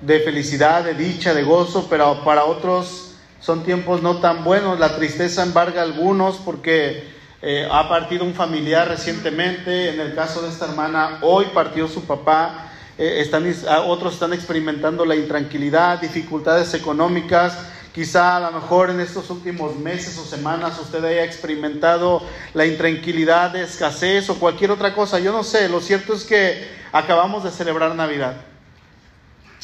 de 0.01 0.19
felicidad, 0.19 0.83
de 0.83 0.93
dicha, 0.93 1.33
de 1.33 1.43
gozo, 1.43 1.87
pero 1.89 2.23
para 2.23 2.45
otros 2.45 3.15
son 3.39 3.63
tiempos 3.63 4.01
no 4.01 4.17
tan 4.17 4.43
buenos. 4.43 4.79
La 4.79 4.95
tristeza 4.95 5.43
embarga 5.43 5.81
a 5.81 5.83
algunos 5.83 6.37
porque 6.37 7.03
eh, 7.41 7.67
ha 7.69 7.89
partido 7.89 8.23
un 8.23 8.33
familiar 8.33 8.87
recientemente. 8.87 9.89
En 9.89 9.99
el 9.99 10.15
caso 10.15 10.41
de 10.41 10.49
esta 10.49 10.65
hermana, 10.65 11.19
hoy 11.21 11.47
partió 11.53 11.87
su 11.87 12.05
papá. 12.05 12.71
Eh, 12.97 13.19
están, 13.19 13.45
otros 13.85 14.13
están 14.13 14.33
experimentando 14.33 15.05
la 15.05 15.15
intranquilidad, 15.15 15.99
dificultades 15.99 16.73
económicas. 16.73 17.57
Quizá 17.93 18.37
a 18.37 18.39
lo 18.39 18.59
mejor 18.59 18.89
en 18.89 18.99
estos 19.01 19.29
últimos 19.29 19.75
meses 19.75 20.17
o 20.17 20.25
semanas 20.25 20.79
usted 20.79 21.03
haya 21.03 21.23
experimentado 21.23 22.23
la 22.53 22.65
intranquilidad 22.65 23.55
escasez 23.55 24.29
o 24.29 24.35
cualquier 24.35 24.71
otra 24.71 24.95
cosa. 24.95 25.19
Yo 25.19 25.31
no 25.31 25.43
sé, 25.43 25.69
lo 25.69 25.79
cierto 25.79 26.13
es 26.13 26.23
que 26.23 26.67
acabamos 26.91 27.43
de 27.43 27.51
celebrar 27.51 27.93
Navidad. 27.93 28.52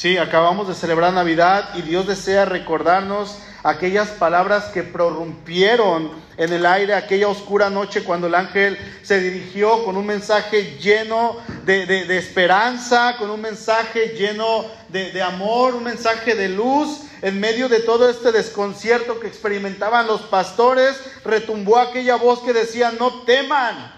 Sí, 0.00 0.16
acabamos 0.16 0.66
de 0.66 0.74
celebrar 0.74 1.12
Navidad 1.12 1.74
y 1.74 1.82
Dios 1.82 2.06
desea 2.06 2.46
recordarnos 2.46 3.36
aquellas 3.62 4.08
palabras 4.08 4.70
que 4.72 4.82
prorrumpieron 4.82 6.10
en 6.38 6.54
el 6.54 6.64
aire 6.64 6.94
aquella 6.94 7.28
oscura 7.28 7.68
noche 7.68 8.02
cuando 8.02 8.26
el 8.26 8.34
ángel 8.34 8.78
se 9.02 9.20
dirigió 9.20 9.84
con 9.84 9.98
un 9.98 10.06
mensaje 10.06 10.78
lleno 10.78 11.36
de, 11.66 12.16
esperanza, 12.16 13.16
con 13.18 13.28
un 13.28 13.42
mensaje 13.42 14.14
lleno 14.16 14.64
de, 14.88 15.12
de 15.12 15.20
amor, 15.20 15.74
un 15.74 15.84
mensaje 15.84 16.34
de 16.34 16.48
luz. 16.48 17.02
En 17.20 17.38
medio 17.38 17.68
de 17.68 17.80
todo 17.80 18.08
este 18.08 18.32
desconcierto 18.32 19.20
que 19.20 19.26
experimentaban 19.26 20.06
los 20.06 20.22
pastores, 20.22 20.98
retumbó 21.26 21.76
aquella 21.76 22.16
voz 22.16 22.40
que 22.40 22.54
decía, 22.54 22.90
no 22.98 23.24
teman, 23.24 23.92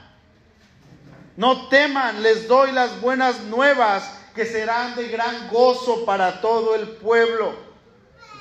no 1.36 1.68
teman, 1.68 2.24
les 2.24 2.48
doy 2.48 2.72
las 2.72 3.00
buenas 3.00 3.38
nuevas 3.44 4.18
que 4.34 4.46
serán 4.46 4.96
de 4.96 5.08
gran 5.08 5.48
gozo 5.48 6.04
para 6.04 6.40
todo 6.40 6.74
el 6.74 6.88
pueblo. 6.88 7.54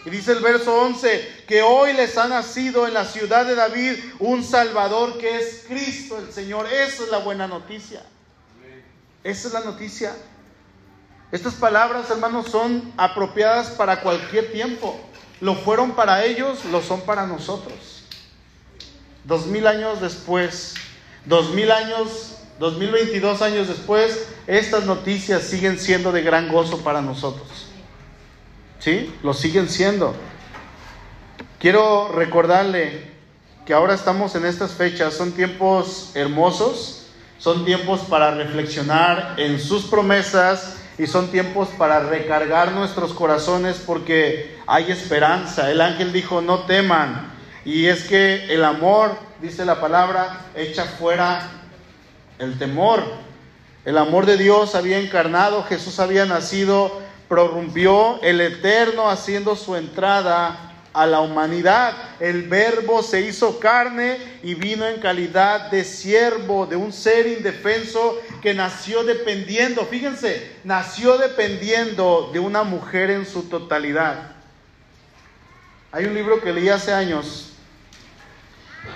Y 0.05 0.10
dice 0.10 0.31
el 0.31 0.39
verso 0.39 0.81
11, 0.81 1.43
que 1.48 1.62
hoy 1.62 1.93
les 1.93 2.17
ha 2.17 2.27
nacido 2.27 2.88
en 2.88 2.93
la 2.93 3.05
ciudad 3.05 3.45
de 3.45 3.53
David 3.53 3.93
un 4.19 4.43
Salvador 4.43 5.17
que 5.19 5.38
es 5.38 5.65
Cristo 5.67 6.17
el 6.17 6.31
Señor. 6.31 6.65
Esa 6.67 7.03
es 7.03 7.10
la 7.10 7.19
buena 7.19 7.48
noticia. 7.48 8.01
Esa 9.24 9.48
es 9.48 9.53
la 9.53 9.60
noticia. 9.60 10.15
Estas 11.31 11.53
palabras, 11.53 12.10
hermanos, 12.10 12.48
son 12.50 12.91
apropiadas 12.98 13.69
para 13.71 14.01
cualquier 14.01 14.51
tiempo. 14.51 15.00
Lo 15.39 15.55
fueron 15.55 15.91
para 15.91 16.25
ellos, 16.25 16.65
lo 16.65 16.81
son 16.81 17.01
para 17.01 17.27
nosotros. 17.27 18.03
Dos 19.24 19.45
mil 19.45 19.67
años 19.67 20.01
después, 20.01 20.74
dos 21.25 21.51
mil 21.51 21.69
años 21.71 22.40
2022 22.62 23.41
años 23.41 23.68
después, 23.68 24.30
estas 24.46 24.86
noticias 24.86 25.41
siguen 25.41 25.80
siendo 25.80 26.12
de 26.12 26.22
gran 26.22 26.48
gozo 26.48 26.84
para 26.84 27.01
nosotros. 27.01 27.48
¿Sí? 28.77 29.12
Lo 29.24 29.34
siguen 29.34 29.68
siendo. 29.68 30.13
Quiero 31.60 32.10
recordarle 32.10 33.10
que 33.65 33.74
ahora 33.74 33.96
estamos 33.96 34.36
en 34.36 34.46
estas 34.46 34.74
fechas, 34.74 35.15
son 35.15 35.32
tiempos 35.32 36.12
hermosos, 36.13 37.08
son 37.39 37.65
tiempos 37.65 38.01
para 38.01 38.30
reflexionar 38.36 39.34
en 39.38 39.60
sus 39.60 39.86
promesas 39.86 40.77
y 41.00 41.08
son 41.08 41.32
tiempos 41.32 41.68
para 41.80 42.01
recargar 42.01 42.74
nuestros 42.74 43.13
corazones 43.13 43.82
porque 43.84 44.60
hay 44.68 44.91
esperanza. 44.91 45.72
El 45.72 45.82
ángel 45.82 46.13
dijo, 46.13 46.41
no 46.41 46.60
teman. 46.65 47.32
Y 47.65 47.88
es 47.88 48.03
que 48.03 48.53
el 48.53 48.63
amor, 48.63 49.18
dice 49.41 49.65
la 49.65 49.82
palabra, 49.82 50.46
echa 50.53 50.86
fuera 50.86 51.61
el 52.41 52.57
temor. 52.57 53.03
El 53.86 53.98
amor 53.98 54.25
de 54.25 54.38
Dios 54.38 54.75
había 54.75 55.00
encarnado, 55.00 55.63
Jesús 55.63 56.00
había 56.00 56.25
nacido, 56.25 57.01
prorrumpió 57.29 58.21
el 58.24 58.41
Eterno 58.41 59.10
haciendo 59.10 59.55
su 59.55 59.75
entrada 59.75 60.74
a 60.93 61.05
la 61.05 61.21
humanidad. 61.21 61.93
El 62.19 62.50
verbo 62.50 63.03
se 63.03 63.21
hizo 63.21 63.60
carne 63.60 64.17
y 64.43 64.55
vino 64.55 64.88
en 64.88 65.00
calidad 65.00 65.71
de 65.71 65.83
siervo, 65.83 66.65
de 66.65 66.75
un 66.75 66.91
ser 66.91 67.27
indefenso 67.27 68.19
que 68.41 68.53
nació 68.53 69.03
dependiendo, 69.03 69.86
fíjense, 69.86 70.51
nació 70.63 71.17
dependiendo 71.17 72.31
de 72.33 72.39
una 72.39 72.63
mujer 72.63 73.12
en 73.12 73.25
su 73.25 73.43
totalidad. 73.43 74.31
Hay 75.91 76.05
un 76.05 76.13
libro 76.13 76.41
que 76.41 76.53
leí 76.53 76.69
hace 76.69 76.91
años 76.91 77.50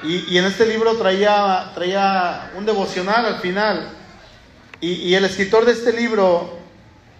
y, 0.04 0.38
en 0.38 0.46
este 0.46 0.66
libro 0.66 0.98
traía, 0.98 1.72
traía 1.74 2.52
un 2.56 2.66
devocional 2.66 3.26
al 3.26 3.40
final. 3.40 3.90
Y, 4.82 5.14
el 5.14 5.26
escritor 5.26 5.66
de 5.66 5.72
este 5.72 5.94
libro, 5.94 6.58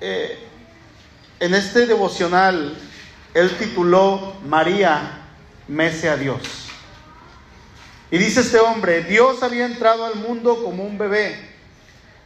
eh, 0.02 0.38
en 1.40 1.54
este 1.54 1.86
devocional, 1.86 2.76
él 3.34 3.58
tituló 3.58 4.36
María 4.46 5.22
mece 5.68 6.10
a 6.10 6.18
Dios. 6.18 6.40
Y 8.12 8.18
dice 8.18 8.42
este 8.42 8.60
hombre, 8.60 9.04
Dios 9.04 9.42
había 9.42 9.66
entrado 9.66 10.06
al 10.06 10.16
mundo 10.16 10.64
como 10.64 10.84
un 10.84 10.98
bebé. 10.98 11.54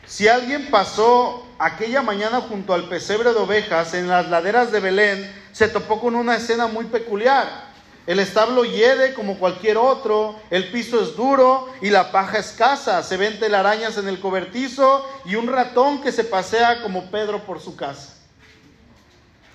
Si 0.05 0.27
alguien 0.27 0.69
pasó 0.69 1.47
aquella 1.57 2.01
mañana 2.01 2.41
junto 2.41 2.73
al 2.73 2.89
pesebre 2.89 3.31
de 3.31 3.39
ovejas 3.39 3.93
en 3.93 4.07
las 4.07 4.29
laderas 4.29 4.71
de 4.71 4.79
Belén, 4.79 5.31
se 5.51 5.67
topó 5.67 6.01
con 6.01 6.15
una 6.15 6.35
escena 6.35 6.67
muy 6.67 6.85
peculiar. 6.85 7.68
El 8.09 8.17
establo 8.17 8.65
hiede 8.65 9.13
como 9.13 9.37
cualquier 9.37 9.77
otro, 9.77 10.35
el 10.49 10.71
piso 10.71 10.99
es 10.99 11.15
duro 11.15 11.71
y 11.79 11.91
la 11.91 12.11
paja 12.11 12.39
escasa, 12.39 13.03
se 13.03 13.17
ven 13.17 13.39
telarañas 13.39 13.99
en 13.99 14.07
el 14.07 14.19
cobertizo 14.19 15.07
y 15.25 15.35
un 15.35 15.45
ratón 15.45 16.01
que 16.01 16.11
se 16.11 16.23
pasea 16.23 16.81
como 16.81 17.11
Pedro 17.11 17.45
por 17.45 17.61
su 17.61 17.75
casa. 17.75 18.15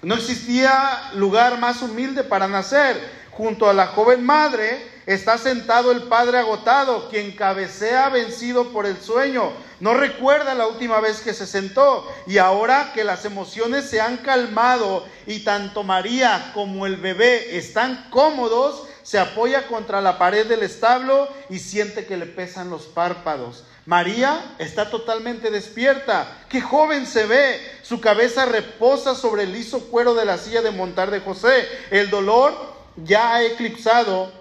No 0.02 0.14
existía 0.14 1.10
lugar 1.16 1.58
más 1.58 1.82
humilde 1.82 2.22
para 2.22 2.46
nacer. 2.46 3.24
Junto 3.32 3.68
a 3.68 3.74
la 3.74 3.88
joven 3.88 4.24
madre 4.24 4.86
está 5.06 5.38
sentado 5.38 5.92
el 5.92 6.04
padre 6.04 6.38
agotado, 6.38 7.08
quien 7.08 7.32
cabecea 7.32 8.08
vencido 8.08 8.72
por 8.72 8.86
el 8.86 8.96
sueño. 8.96 9.52
No 9.80 9.94
recuerda 9.94 10.54
la 10.54 10.66
última 10.66 11.00
vez 11.00 11.20
que 11.20 11.34
se 11.34 11.46
sentó 11.46 12.10
y 12.26 12.38
ahora 12.38 12.92
que 12.94 13.04
las 13.04 13.24
emociones 13.24 13.88
se 13.90 14.00
han 14.00 14.18
calmado 14.18 15.04
y 15.26 15.40
tanto 15.40 15.82
María 15.82 16.52
como 16.54 16.86
el 16.86 16.96
bebé 16.96 17.56
están 17.56 18.06
cómodos, 18.10 18.84
se 19.02 19.18
apoya 19.18 19.66
contra 19.66 20.00
la 20.00 20.16
pared 20.16 20.46
del 20.46 20.62
establo 20.62 21.28
y 21.50 21.58
siente 21.58 22.06
que 22.06 22.16
le 22.16 22.26
pesan 22.26 22.70
los 22.70 22.84
párpados. 22.84 23.64
María 23.86 24.54
está 24.58 24.88
totalmente 24.88 25.50
despierta. 25.50 26.38
Qué 26.48 26.62
joven 26.62 27.06
se 27.06 27.26
ve. 27.26 27.60
Su 27.82 28.00
cabeza 28.00 28.46
reposa 28.46 29.14
sobre 29.14 29.42
el 29.42 29.52
liso 29.52 29.90
cuero 29.90 30.14
de 30.14 30.24
la 30.24 30.38
silla 30.38 30.62
de 30.62 30.70
montar 30.70 31.10
de 31.10 31.20
José. 31.20 31.68
El 31.90 32.08
dolor 32.08 32.54
ya 32.96 33.34
ha 33.34 33.44
eclipsado 33.44 34.32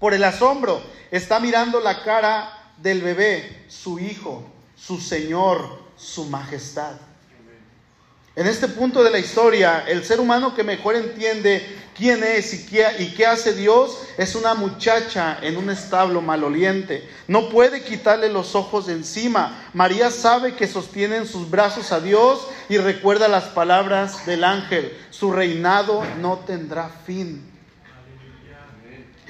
por 0.00 0.14
el 0.14 0.24
asombro. 0.24 0.82
Está 1.12 1.38
mirando 1.38 1.78
la 1.78 2.02
cara 2.02 2.72
del 2.78 3.02
bebé, 3.02 3.64
su 3.68 4.00
hijo, 4.00 4.42
su 4.74 5.00
Señor, 5.00 5.78
su 5.96 6.24
majestad. 6.24 6.94
En 8.34 8.46
este 8.46 8.68
punto 8.68 9.04
de 9.04 9.10
la 9.10 9.18
historia, 9.18 9.84
el 9.86 10.04
ser 10.04 10.18
humano 10.18 10.54
que 10.54 10.64
mejor 10.64 10.96
entiende 10.96 11.66
quién 11.96 12.22
es 12.24 12.54
y 12.54 12.66
qué, 12.66 12.86
y 13.00 13.06
qué, 13.08 13.26
hace 13.26 13.52
Dios 13.52 13.98
es 14.16 14.34
una 14.34 14.54
muchacha 14.54 15.36
en 15.42 15.56
un 15.58 15.68
establo 15.68 16.22
maloliente. 16.22 17.06
No 17.26 17.50
puede 17.50 17.82
quitarle 17.82 18.30
los 18.30 18.54
ojos 18.54 18.86
de 18.86 18.94
encima. 18.94 19.68
María 19.74 20.10
sabe 20.10 20.54
que 20.54 20.68
sostiene 20.68 21.16
en 21.16 21.26
sus 21.26 21.50
brazos 21.50 21.92
a 21.92 22.00
Dios 22.00 22.46
y 22.68 22.78
recuerda 22.78 23.28
las 23.28 23.44
palabras 23.44 24.24
del 24.24 24.44
ángel. 24.44 24.96
Su 25.10 25.32
reinado 25.32 26.02
no 26.20 26.38
tendrá 26.38 26.88
fin. 27.04 27.50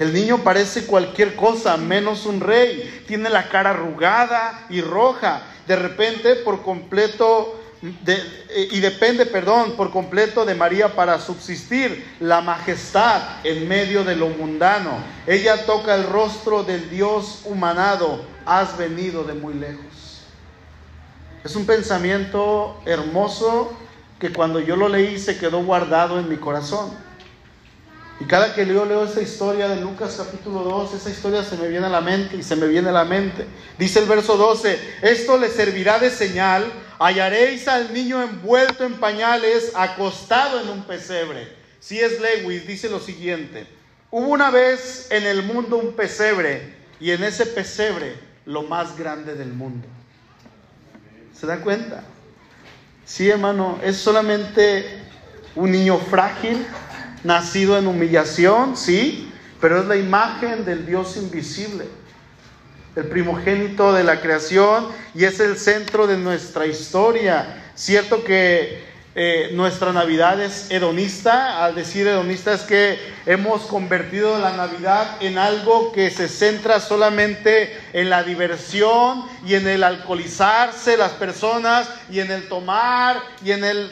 El 0.01 0.15
niño 0.15 0.39
parece 0.39 0.87
cualquier 0.87 1.35
cosa 1.35 1.77
menos 1.77 2.25
un 2.25 2.39
rey. 2.39 3.03
Tiene 3.07 3.29
la 3.29 3.49
cara 3.49 3.69
arrugada 3.69 4.65
y 4.67 4.81
roja. 4.81 5.43
De 5.67 5.75
repente, 5.75 6.37
por 6.37 6.63
completo 6.63 7.61
eh, 8.07 8.67
y 8.71 8.79
depende, 8.79 9.27
perdón, 9.27 9.73
por 9.77 9.91
completo 9.91 10.43
de 10.43 10.55
María 10.55 10.95
para 10.95 11.19
subsistir, 11.19 12.03
la 12.19 12.41
majestad 12.41 13.21
en 13.43 13.67
medio 13.67 14.03
de 14.03 14.15
lo 14.15 14.29
mundano. 14.29 14.97
Ella 15.27 15.67
toca 15.67 15.93
el 15.93 16.07
rostro 16.07 16.63
del 16.63 16.89
Dios 16.89 17.41
humanado, 17.45 18.25
has 18.47 18.75
venido 18.79 19.23
de 19.23 19.35
muy 19.35 19.53
lejos. 19.53 20.23
Es 21.43 21.55
un 21.55 21.67
pensamiento 21.67 22.81
hermoso 22.87 23.71
que 24.19 24.33
cuando 24.33 24.59
yo 24.59 24.75
lo 24.75 24.89
leí 24.89 25.19
se 25.19 25.37
quedó 25.37 25.63
guardado 25.63 26.19
en 26.19 26.27
mi 26.27 26.37
corazón. 26.37 26.89
Y 28.21 28.25
cada 28.25 28.53
que 28.53 28.67
yo 28.67 28.85
leo 28.85 29.03
esta 29.03 29.19
historia 29.19 29.67
de 29.67 29.81
Lucas 29.81 30.13
capítulo 30.15 30.59
2, 30.59 30.93
esa 30.93 31.09
historia 31.09 31.43
se 31.43 31.57
me 31.57 31.67
viene 31.67 31.87
a 31.87 31.89
la 31.89 32.01
mente 32.01 32.37
y 32.37 32.43
se 32.43 32.55
me 32.55 32.67
viene 32.67 32.89
a 32.89 32.91
la 32.91 33.03
mente. 33.03 33.47
Dice 33.79 33.97
el 33.97 34.05
verso 34.05 34.37
12, 34.37 34.77
esto 35.01 35.39
le 35.39 35.49
servirá 35.49 35.97
de 35.97 36.11
señal, 36.11 36.71
hallaréis 36.99 37.67
al 37.67 37.91
niño 37.91 38.21
envuelto 38.21 38.83
en 38.83 38.99
pañales, 38.99 39.71
acostado 39.73 40.61
en 40.61 40.69
un 40.69 40.83
pesebre. 40.83 41.47
Si 41.79 41.99
es 41.99 42.21
Lewis, 42.21 42.67
dice 42.67 42.91
lo 42.91 42.99
siguiente, 42.99 43.65
hubo 44.11 44.27
una 44.27 44.51
vez 44.51 45.07
en 45.09 45.25
el 45.25 45.41
mundo 45.41 45.77
un 45.77 45.93
pesebre 45.93 46.75
y 46.99 47.09
en 47.09 47.23
ese 47.23 47.47
pesebre 47.47 48.13
lo 48.45 48.61
más 48.61 48.95
grande 48.99 49.33
del 49.33 49.51
mundo. 49.51 49.87
¿Se 51.35 51.47
da 51.47 51.57
cuenta? 51.57 52.03
Sí, 53.03 53.31
hermano, 53.31 53.79
es 53.83 53.97
solamente 53.97 55.01
un 55.55 55.71
niño 55.71 55.97
frágil 55.97 56.67
nacido 57.23 57.77
en 57.77 57.87
humillación, 57.87 58.77
sí, 58.77 59.31
pero 59.59 59.79
es 59.79 59.85
la 59.87 59.95
imagen 59.95 60.65
del 60.65 60.85
Dios 60.85 61.17
invisible, 61.17 61.85
el 62.95 63.05
primogénito 63.05 63.93
de 63.93 64.03
la 64.03 64.19
creación 64.19 64.87
y 65.13 65.23
es 65.25 65.39
el 65.39 65.57
centro 65.57 66.07
de 66.07 66.17
nuestra 66.17 66.65
historia. 66.65 67.63
Cierto 67.75 68.23
que 68.23 68.91
eh, 69.13 69.49
nuestra 69.53 69.91
Navidad 69.91 70.41
es 70.41 70.71
hedonista, 70.71 71.65
al 71.65 71.75
decir 71.75 72.07
hedonista 72.07 72.53
es 72.53 72.61
que 72.61 72.97
hemos 73.25 73.63
convertido 73.63 74.39
la 74.39 74.53
Navidad 74.55 75.17
en 75.21 75.37
algo 75.37 75.91
que 75.91 76.09
se 76.09 76.29
centra 76.29 76.79
solamente 76.79 77.77
en 77.91 78.09
la 78.09 78.23
diversión 78.23 79.25
y 79.45 79.55
en 79.55 79.67
el 79.67 79.83
alcoholizarse 79.83 80.95
las 80.95 81.11
personas 81.11 81.89
y 82.09 82.21
en 82.21 82.31
el 82.31 82.47
tomar 82.47 83.17
y 83.43 83.51
en 83.51 83.65
el 83.65 83.89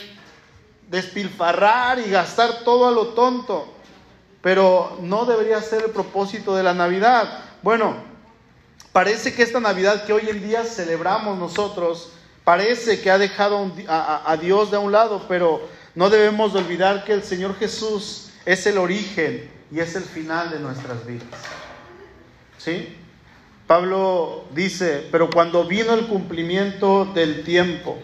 despilfarrar 0.89 1.99
y 1.99 2.10
gastar 2.10 2.63
todo 2.63 2.88
a 2.88 2.91
lo 2.91 3.10
tonto. 3.10 3.73
Pero 4.41 4.97
no 5.02 5.25
debería 5.25 5.62
ser 5.62 5.84
el 5.84 5.91
propósito 5.91 6.56
de 6.56 6.63
la 6.63 6.73
Navidad. 6.73 7.43
Bueno, 7.62 7.95
parece 8.91 9.34
que 9.34 9.43
esta 9.43 9.60
Navidad 9.60 10.06
que 10.06 10.13
hoy 10.13 10.30
en 10.30 10.41
día 10.41 10.63
celebramos 10.63 11.38
nosotros, 11.38 12.12
parece 12.43 13.02
que 13.02 13.12
ha 13.12 13.17
dejado 13.17 13.71
a, 13.88 14.38
Dios 14.41 14.71
de 14.71 14.78
un 14.78 14.91
lado, 14.91 15.25
pero 15.28 15.62
no 15.93 16.10
debemos 16.10 16.56
olvidar 16.56 17.04
que 17.04 17.13
el 17.13 17.23
Señor 17.23 17.58
Jesús 17.58 18.30
es 18.45 18.65
el 18.65 18.78
origen 18.78 19.52
y 19.71 19.80
es 19.80 19.95
el 19.95 20.04
final 20.04 20.49
de 20.49 20.60
nuestras 20.60 21.06
vidas. 21.06 21.28
¿Sí? 22.58 22.95
Pablo 23.67 24.45
dice, 24.52 25.08
pero 25.12 25.30
cuando 25.30 25.65
vino 25.65 25.93
el 25.93 26.08
cumplimiento 26.08 27.06
del 27.06 27.43
tiempo, 27.43 27.99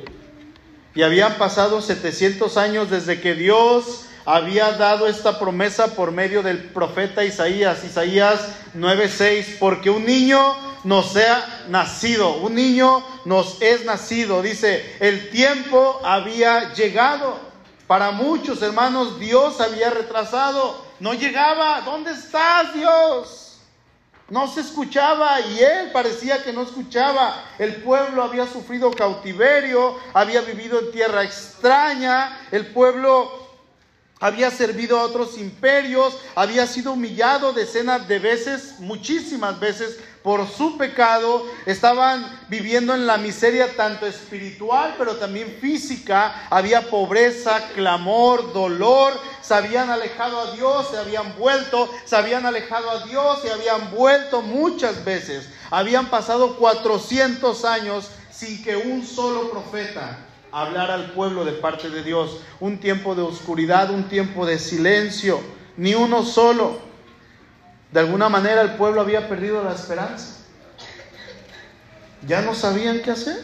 y 0.96 1.04
habían 1.04 1.36
pasado 1.36 1.82
700 1.82 2.56
años 2.58 2.90
desde 2.90 3.20
que 3.20 3.36
Dios 3.36 4.06
había 4.26 4.72
dado 4.72 5.08
esta 5.08 5.38
promesa 5.38 5.94
por 5.94 6.12
medio 6.12 6.42
del 6.42 6.58
profeta 6.58 7.26
Isaías, 7.26 7.84
Isaías 7.84 8.40
9:6, 8.74 9.58
porque 9.60 9.90
un 9.90 10.06
niño 10.06 10.56
nos 10.86 11.12
sea 11.12 11.66
nacido, 11.68 12.38
un 12.38 12.56
niño 12.56 13.06
nos 13.26 13.62
es 13.62 13.86
nacido. 13.86 14.42
Dice, 14.42 14.96
el 15.00 15.30
tiempo 15.30 16.00
había 16.04 16.74
llegado. 16.74 17.44
Para 17.88 18.12
muchos 18.12 18.64
hermanos 18.64 19.20
Dios 19.20 19.62
había 19.62 19.92
retrasado, 19.92 20.84
no 21.00 21.14
llegaba. 21.14 21.82
¿Dónde 21.82 22.12
estás 22.12 22.74
Dios? 22.74 23.45
No 24.30 24.48
se 24.48 24.62
escuchaba 24.62 25.40
y 25.40 25.60
él 25.60 25.92
parecía 25.92 26.44
que 26.44 26.52
no 26.52 26.64
escuchaba. 26.64 27.44
El 27.60 27.76
pueblo 27.84 28.24
había 28.24 28.48
sufrido 28.48 28.92
cautiverio, 28.92 30.00
había 30.14 30.42
vivido 30.42 30.80
en 30.80 30.92
tierra 30.92 31.24
extraña, 31.24 32.48
el 32.52 32.68
pueblo 32.68 33.45
había 34.20 34.50
servido 34.50 34.98
a 34.98 35.04
otros 35.04 35.38
imperios, 35.38 36.18
había 36.36 36.66
sido 36.68 36.94
humillado 36.94 37.52
decenas 37.52 38.08
de 38.08 38.20
veces, 38.20 38.76
muchísimas 38.80 39.60
veces 39.60 39.98
por 40.24 40.50
su 40.50 40.78
pecado, 40.78 41.46
estaban 41.68 42.26
viviendo 42.50 42.96
en 42.96 43.06
la 43.06 43.18
miseria 43.18 43.76
tanto 43.76 44.08
espiritual, 44.08 44.96
pero 44.98 45.18
también 45.18 45.58
física. 45.62 46.48
Había 46.50 46.90
pobreza, 46.90 47.70
clamor, 47.76 48.52
dolor. 48.52 49.14
Se 49.44 49.54
habían 49.54 49.92
alejado 49.92 50.40
a 50.40 50.52
Dios, 50.54 50.88
se 50.90 50.98
habían 50.98 51.38
vuelto, 51.38 51.88
se 52.06 52.16
habían 52.16 52.46
alejado 52.46 52.90
a 52.90 53.06
Dios, 53.06 53.42
se 53.44 53.52
habían 53.52 53.92
vuelto 53.92 54.42
muchas 54.42 55.06
veces. 55.06 55.48
Habían 55.70 56.10
pasado 56.10 56.56
400 56.56 57.64
años 57.66 58.10
sin 58.32 58.64
que 58.64 58.76
un 58.76 59.06
solo 59.06 59.52
profeta 59.52 60.18
hablara 60.56 60.94
al 60.94 61.12
pueblo 61.12 61.44
de 61.44 61.52
parte 61.52 61.90
de 61.90 62.02
Dios. 62.02 62.40
Un 62.62 62.80
tiempo 62.80 63.14
de 63.14 63.22
oscuridad, 63.22 63.90
un 63.90 64.06
tiempo 64.06 64.46
de 64.46 64.58
silencio, 64.58 65.42
ni 65.76 65.96
uno 65.96 66.24
solo. 66.24 66.80
De 67.92 68.00
alguna 68.00 68.30
manera 68.30 68.62
el 68.62 68.76
pueblo 68.76 69.02
había 69.02 69.28
perdido 69.28 69.62
la 69.62 69.74
esperanza. 69.74 70.38
Ya 72.26 72.42
no 72.42 72.56
sabían 72.56 73.02
qué 73.02 73.12
hacer. 73.12 73.44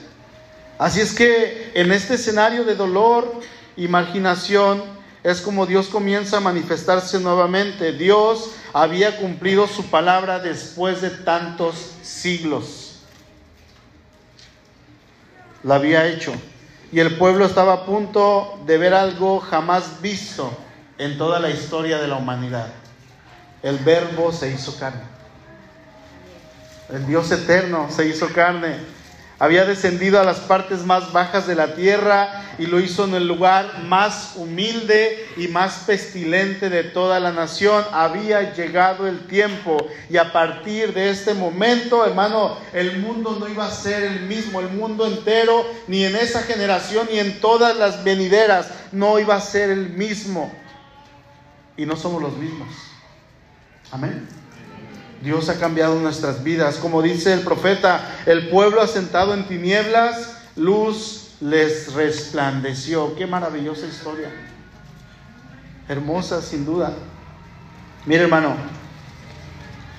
Así 0.79 1.01
es 1.01 1.13
que 1.13 1.73
en 1.75 1.91
este 1.91 2.13
escenario 2.13 2.63
de 2.63 2.75
dolor 2.75 3.41
y 3.75 3.89
marginación 3.89 4.81
es 5.21 5.41
como 5.41 5.65
Dios 5.65 5.87
comienza 5.87 6.37
a 6.37 6.39
manifestarse 6.39 7.19
nuevamente. 7.19 7.91
Dios 7.91 8.51
había 8.71 9.17
cumplido 9.17 9.67
su 9.67 9.87
palabra 9.87 10.39
después 10.39 11.01
de 11.01 11.09
tantos 11.09 11.75
siglos. 12.03 13.01
La 15.61 15.75
había 15.75 16.07
hecho. 16.07 16.33
Y 16.91 16.99
el 16.99 17.17
pueblo 17.17 17.45
estaba 17.45 17.73
a 17.73 17.85
punto 17.85 18.59
de 18.65 18.77
ver 18.77 18.93
algo 18.93 19.39
jamás 19.39 20.01
visto 20.01 20.51
en 20.97 21.17
toda 21.17 21.39
la 21.39 21.49
historia 21.49 21.97
de 21.99 22.07
la 22.07 22.17
humanidad 22.17 22.67
el 23.63 23.77
verbo 23.77 24.31
se 24.31 24.51
hizo 24.51 24.77
carne. 24.77 25.01
El 26.89 27.05
Dios 27.05 27.31
eterno 27.31 27.87
se 27.89 28.07
hizo 28.07 28.27
carne. 28.33 28.75
Había 29.41 29.65
descendido 29.65 30.21
a 30.21 30.23
las 30.23 30.39
partes 30.39 30.85
más 30.85 31.11
bajas 31.13 31.47
de 31.47 31.55
la 31.55 31.73
tierra 31.73 32.43
y 32.59 32.67
lo 32.67 32.79
hizo 32.79 33.05
en 33.05 33.15
el 33.15 33.27
lugar 33.27 33.85
más 33.85 34.33
humilde 34.35 35.27
y 35.35 35.47
más 35.47 35.79
pestilente 35.87 36.69
de 36.69 36.83
toda 36.83 37.19
la 37.19 37.31
nación. 37.31 37.83
Había 37.91 38.53
llegado 38.53 39.07
el 39.07 39.25
tiempo 39.25 39.83
y 40.11 40.17
a 40.17 40.31
partir 40.31 40.93
de 40.93 41.09
este 41.09 41.33
momento, 41.33 42.05
hermano, 42.05 42.55
el 42.71 42.99
mundo 42.99 43.35
no 43.39 43.47
iba 43.47 43.65
a 43.65 43.71
ser 43.71 44.03
el 44.03 44.21
mismo, 44.27 44.59
el 44.59 44.69
mundo 44.69 45.07
entero, 45.07 45.65
ni 45.87 46.05
en 46.05 46.17
esa 46.17 46.43
generación, 46.43 47.07
ni 47.11 47.17
en 47.17 47.41
todas 47.41 47.75
las 47.75 48.03
venideras, 48.03 48.69
no 48.91 49.17
iba 49.17 49.33
a 49.33 49.41
ser 49.41 49.71
el 49.71 49.89
mismo. 49.89 50.53
Y 51.75 51.87
no 51.87 51.95
somos 51.95 52.21
los 52.21 52.37
mismos. 52.37 52.69
Amén. 53.89 54.40
Dios 55.21 55.49
ha 55.49 55.59
cambiado 55.59 55.95
nuestras 55.99 56.43
vidas. 56.43 56.77
Como 56.77 57.01
dice 57.01 57.33
el 57.33 57.41
profeta, 57.41 58.17
el 58.25 58.49
pueblo 58.49 58.81
asentado 58.81 59.33
en 59.33 59.47
tinieblas, 59.47 60.37
luz 60.55 61.35
les 61.39 61.93
resplandeció. 61.93 63.15
Qué 63.15 63.27
maravillosa 63.27 63.85
historia. 63.85 64.29
Hermosa 65.87 66.41
sin 66.41 66.65
duda. 66.65 66.93
Mire 68.05 68.23
hermano, 68.23 68.55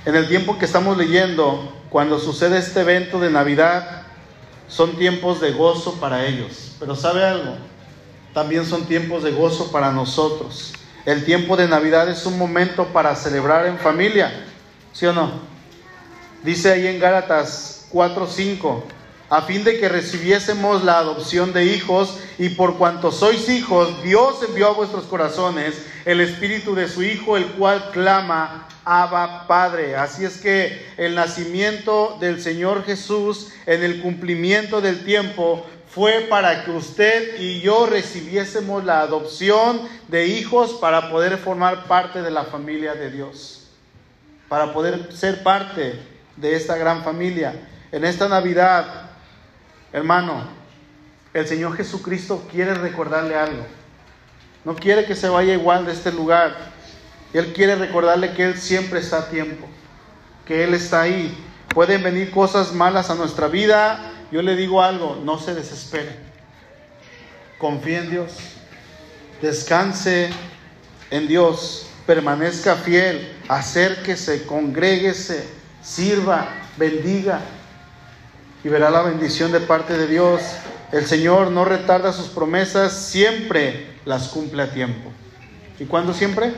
en 0.05 0.17
el 0.17 0.27
tiempo 0.29 0.59
que 0.59 0.65
estamos 0.65 0.97
leyendo, 0.97 1.73
cuando 1.89 2.19
sucede 2.19 2.59
este 2.59 2.81
evento 2.81 3.21
de 3.21 3.31
Navidad, 3.31 4.03
son 4.67 4.97
tiempos 4.99 5.41
de 5.41 5.53
gozo 5.53 6.01
para 6.01 6.27
ellos. 6.27 6.75
Pero 6.81 6.97
¿sabe 6.97 7.25
algo? 7.25 7.57
También 8.35 8.65
son 8.65 8.87
tiempos 8.87 9.23
de 9.23 9.31
gozo 9.31 9.71
para 9.71 9.93
nosotros. 9.93 10.73
El 11.05 11.25
tiempo 11.25 11.57
de 11.57 11.69
Navidad 11.69 12.09
es 12.09 12.27
un 12.27 12.39
momento 12.39 12.87
para 12.87 13.15
celebrar 13.15 13.67
en 13.67 13.79
familia 13.79 14.33
¿Sí 14.93 15.07
o 15.07 15.13
no? 15.13 15.31
Dice 16.43 16.71
ahí 16.71 16.87
en 16.87 17.01
Gálatas 17.01 17.87
4:5, 17.93 18.83
a 19.31 19.43
fin 19.43 19.65
de 19.65 19.79
que 19.81 19.89
recibiésemos 19.89 20.85
la 20.85 20.99
adopción 20.99 21.55
de 21.55 21.65
hijos, 21.65 22.19
y 22.39 22.51
por 22.51 22.77
cuanto 22.77 23.11
sois 23.11 23.49
hijos, 23.49 24.03
Dios 24.03 24.43
envió 24.47 24.69
a 24.69 24.75
vuestros 24.75 25.05
corazones 25.05 25.75
el 26.05 26.21
espíritu 26.21 26.75
de 26.75 26.89
su 26.89 27.03
Hijo, 27.03 27.37
el 27.37 27.47
cual 27.53 27.91
clama, 27.93 28.69
Abba 28.85 29.47
Padre. 29.47 29.97
Así 29.97 30.25
es 30.25 30.39
que 30.39 30.87
el 30.97 31.15
nacimiento 31.15 32.19
del 32.21 32.43
Señor 32.43 32.85
Jesús 32.85 33.49
en 33.65 33.85
el 33.85 34.03
cumplimiento 34.03 34.81
del 34.81 35.05
tiempo 35.05 35.65
fue 35.89 36.27
para 36.29 36.65
que 36.65 36.73
usted 36.73 37.41
y 37.41 37.61
yo 37.61 37.87
recibiésemos 37.87 38.85
la 38.85 39.01
adopción 39.01 39.81
de 40.09 40.27
hijos 40.27 40.73
para 40.81 41.11
poder 41.11 41.39
formar 41.39 41.85
parte 41.85 42.23
de 42.23 42.31
la 42.31 42.45
familia 42.45 42.95
de 42.95 43.11
Dios 43.11 43.62
para 44.53 44.71
poder 44.75 45.11
ser 45.15 45.43
parte 45.43 45.99
de 46.37 46.55
esta 46.55 46.77
gran 46.77 47.03
familia. 47.03 47.55
En 47.91 48.05
esta 48.05 48.29
Navidad, 48.29 48.85
hermano, 49.95 50.45
el 51.33 51.47
Señor 51.47 51.75
Jesucristo 51.75 52.47
quiere 52.51 52.75
recordarle 52.75 53.35
algo. 53.35 53.65
No 54.67 54.75
quiere 54.75 55.07
que 55.07 55.17
se 55.17 55.31
vaya 55.31 55.55
igual 55.55 55.87
de 55.87 55.93
este 55.93 56.13
lugar. 56.13 56.55
Él 57.33 57.55
quiere 57.55 57.77
recordarle 57.77 58.35
que 58.35 58.45
Él 58.45 58.59
siempre 58.59 59.01
está 59.01 59.21
a 59.21 59.31
tiempo, 59.31 59.67
que 60.47 60.65
Él 60.65 60.75
está 60.75 61.01
ahí. 61.01 61.35
Pueden 61.69 62.03
venir 62.03 62.31
cosas 62.31 62.75
malas 62.75 63.09
a 63.09 63.15
nuestra 63.15 63.49
vida. 63.49 64.13
Yo 64.31 64.43
le 64.43 64.55
digo 64.55 64.83
algo, 64.83 65.19
no 65.25 65.39
se 65.39 65.55
desespere. 65.55 66.15
Confíe 67.57 67.97
en 67.97 68.11
Dios. 68.11 68.37
Descanse 69.41 70.29
en 71.11 71.27
Dios 71.27 71.87
permanezca 72.07 72.77
fiel, 72.77 73.37
acérquese, 73.49 74.45
congréguese, 74.47 75.45
sirva, 75.83 76.49
bendiga 76.77 77.41
y 78.65 78.69
verá 78.69 78.91
la 78.91 79.03
bendición 79.03 79.53
de 79.53 79.61
parte 79.61 79.97
de 79.97 80.07
Dios. 80.07 80.43
El 80.93 81.07
Señor 81.07 81.51
no 81.51 81.65
retarda 81.65 82.13
sus 82.13 82.29
promesas, 82.29 82.93
siempre 82.93 83.87
las 84.05 84.29
cumple 84.29 84.63
a 84.63 84.71
tiempo. 84.71 85.11
¿Y 85.79 85.85
cuándo 85.85 86.13
siempre? 86.13 86.53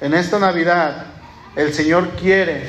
En 0.00 0.14
esta 0.14 0.38
Navidad, 0.38 1.06
el 1.56 1.72
Señor 1.74 2.10
quiere 2.20 2.62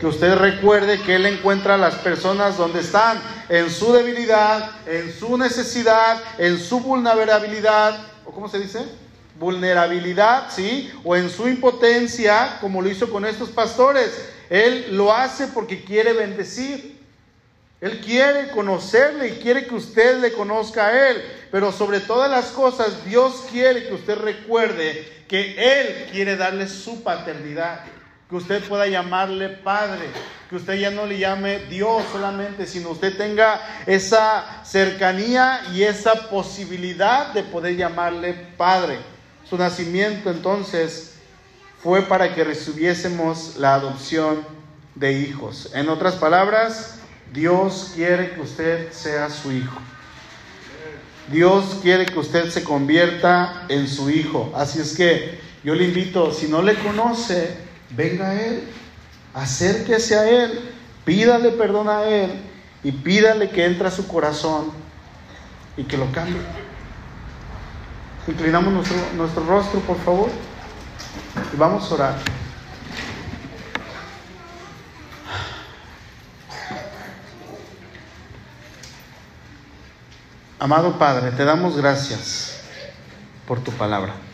que 0.00 0.06
usted 0.06 0.34
recuerde 0.36 1.00
que 1.00 1.16
Él 1.16 1.26
encuentra 1.26 1.74
a 1.74 1.78
las 1.78 1.94
personas 1.96 2.56
donde 2.56 2.80
están, 2.80 3.20
en 3.48 3.70
su 3.70 3.92
debilidad, 3.92 4.70
en 4.86 5.12
su 5.12 5.38
necesidad, 5.38 6.20
en 6.38 6.58
su 6.58 6.80
vulnerabilidad, 6.80 7.98
o 8.24 8.32
cómo 8.32 8.48
se 8.48 8.58
dice? 8.58 8.80
Vulnerabilidad, 9.38 10.50
¿sí? 10.50 10.90
O 11.04 11.16
en 11.16 11.30
su 11.30 11.48
impotencia, 11.48 12.58
como 12.60 12.82
lo 12.82 12.88
hizo 12.88 13.10
con 13.10 13.24
estos 13.24 13.50
pastores. 13.50 14.30
Él 14.48 14.88
lo 14.92 15.12
hace 15.12 15.48
porque 15.48 15.84
quiere 15.84 16.12
bendecir. 16.12 16.96
Él 17.80 18.00
quiere 18.00 18.50
conocerle 18.50 19.28
y 19.28 19.38
quiere 19.38 19.66
que 19.66 19.74
usted 19.74 20.20
le 20.20 20.32
conozca 20.32 20.86
a 20.86 21.10
Él. 21.10 21.22
Pero 21.50 21.72
sobre 21.72 22.00
todas 22.00 22.30
las 22.30 22.46
cosas, 22.46 23.04
Dios 23.04 23.44
quiere 23.50 23.86
que 23.86 23.94
usted 23.94 24.16
recuerde 24.16 25.24
que 25.28 25.56
Él 25.58 26.08
quiere 26.10 26.36
darle 26.36 26.68
su 26.68 27.02
paternidad. 27.02 27.80
Que 28.30 28.36
usted 28.36 28.62
pueda 28.64 28.86
llamarle 28.86 29.48
Padre. 29.50 30.06
Que 30.48 30.56
usted 30.56 30.74
ya 30.74 30.90
no 30.90 31.06
le 31.06 31.18
llame 31.18 31.58
Dios 31.66 32.02
solamente, 32.10 32.66
sino 32.66 32.90
usted 32.90 33.16
tenga 33.16 33.60
esa 33.84 34.64
cercanía 34.64 35.60
y 35.74 35.82
esa 35.82 36.30
posibilidad 36.30 37.32
de 37.34 37.42
poder 37.42 37.76
llamarle 37.76 38.32
Padre. 38.56 39.15
Su 39.48 39.56
nacimiento 39.56 40.30
entonces 40.30 41.14
fue 41.82 42.02
para 42.02 42.34
que 42.34 42.42
recibiésemos 42.42 43.56
la 43.58 43.74
adopción 43.74 44.44
de 44.96 45.12
hijos. 45.12 45.70
En 45.74 45.88
otras 45.88 46.14
palabras, 46.14 46.98
Dios 47.32 47.92
quiere 47.94 48.32
que 48.32 48.40
usted 48.40 48.92
sea 48.92 49.30
su 49.30 49.52
hijo. 49.52 49.78
Dios 51.30 51.78
quiere 51.82 52.06
que 52.06 52.18
usted 52.18 52.50
se 52.50 52.64
convierta 52.64 53.66
en 53.68 53.88
su 53.88 54.10
hijo. 54.10 54.52
Así 54.54 54.80
es 54.80 54.96
que 54.96 55.40
yo 55.62 55.74
le 55.74 55.84
invito, 55.84 56.32
si 56.32 56.48
no 56.48 56.62
le 56.62 56.74
conoce, 56.76 57.56
venga 57.90 58.30
a 58.30 58.42
Él, 58.42 58.62
acérquese 59.34 60.16
a 60.16 60.28
Él, 60.28 60.60
pídale 61.04 61.50
perdón 61.50 61.88
a 61.88 62.04
Él 62.04 62.32
y 62.82 62.92
pídale 62.92 63.50
que 63.50 63.64
entre 63.64 63.88
a 63.88 63.90
su 63.90 64.06
corazón 64.08 64.70
y 65.76 65.84
que 65.84 65.96
lo 65.96 66.10
cambie. 66.12 66.40
Inclinamos 68.28 68.72
nuestro, 68.72 68.96
nuestro 69.16 69.46
rostro, 69.46 69.80
por 69.80 69.96
favor, 69.98 70.28
y 71.52 71.56
vamos 71.56 71.90
a 71.90 71.94
orar. 71.94 72.14
Amado 80.58 80.98
Padre, 80.98 81.30
te 81.30 81.44
damos 81.44 81.76
gracias 81.76 82.64
por 83.46 83.60
tu 83.60 83.70
palabra. 83.72 84.25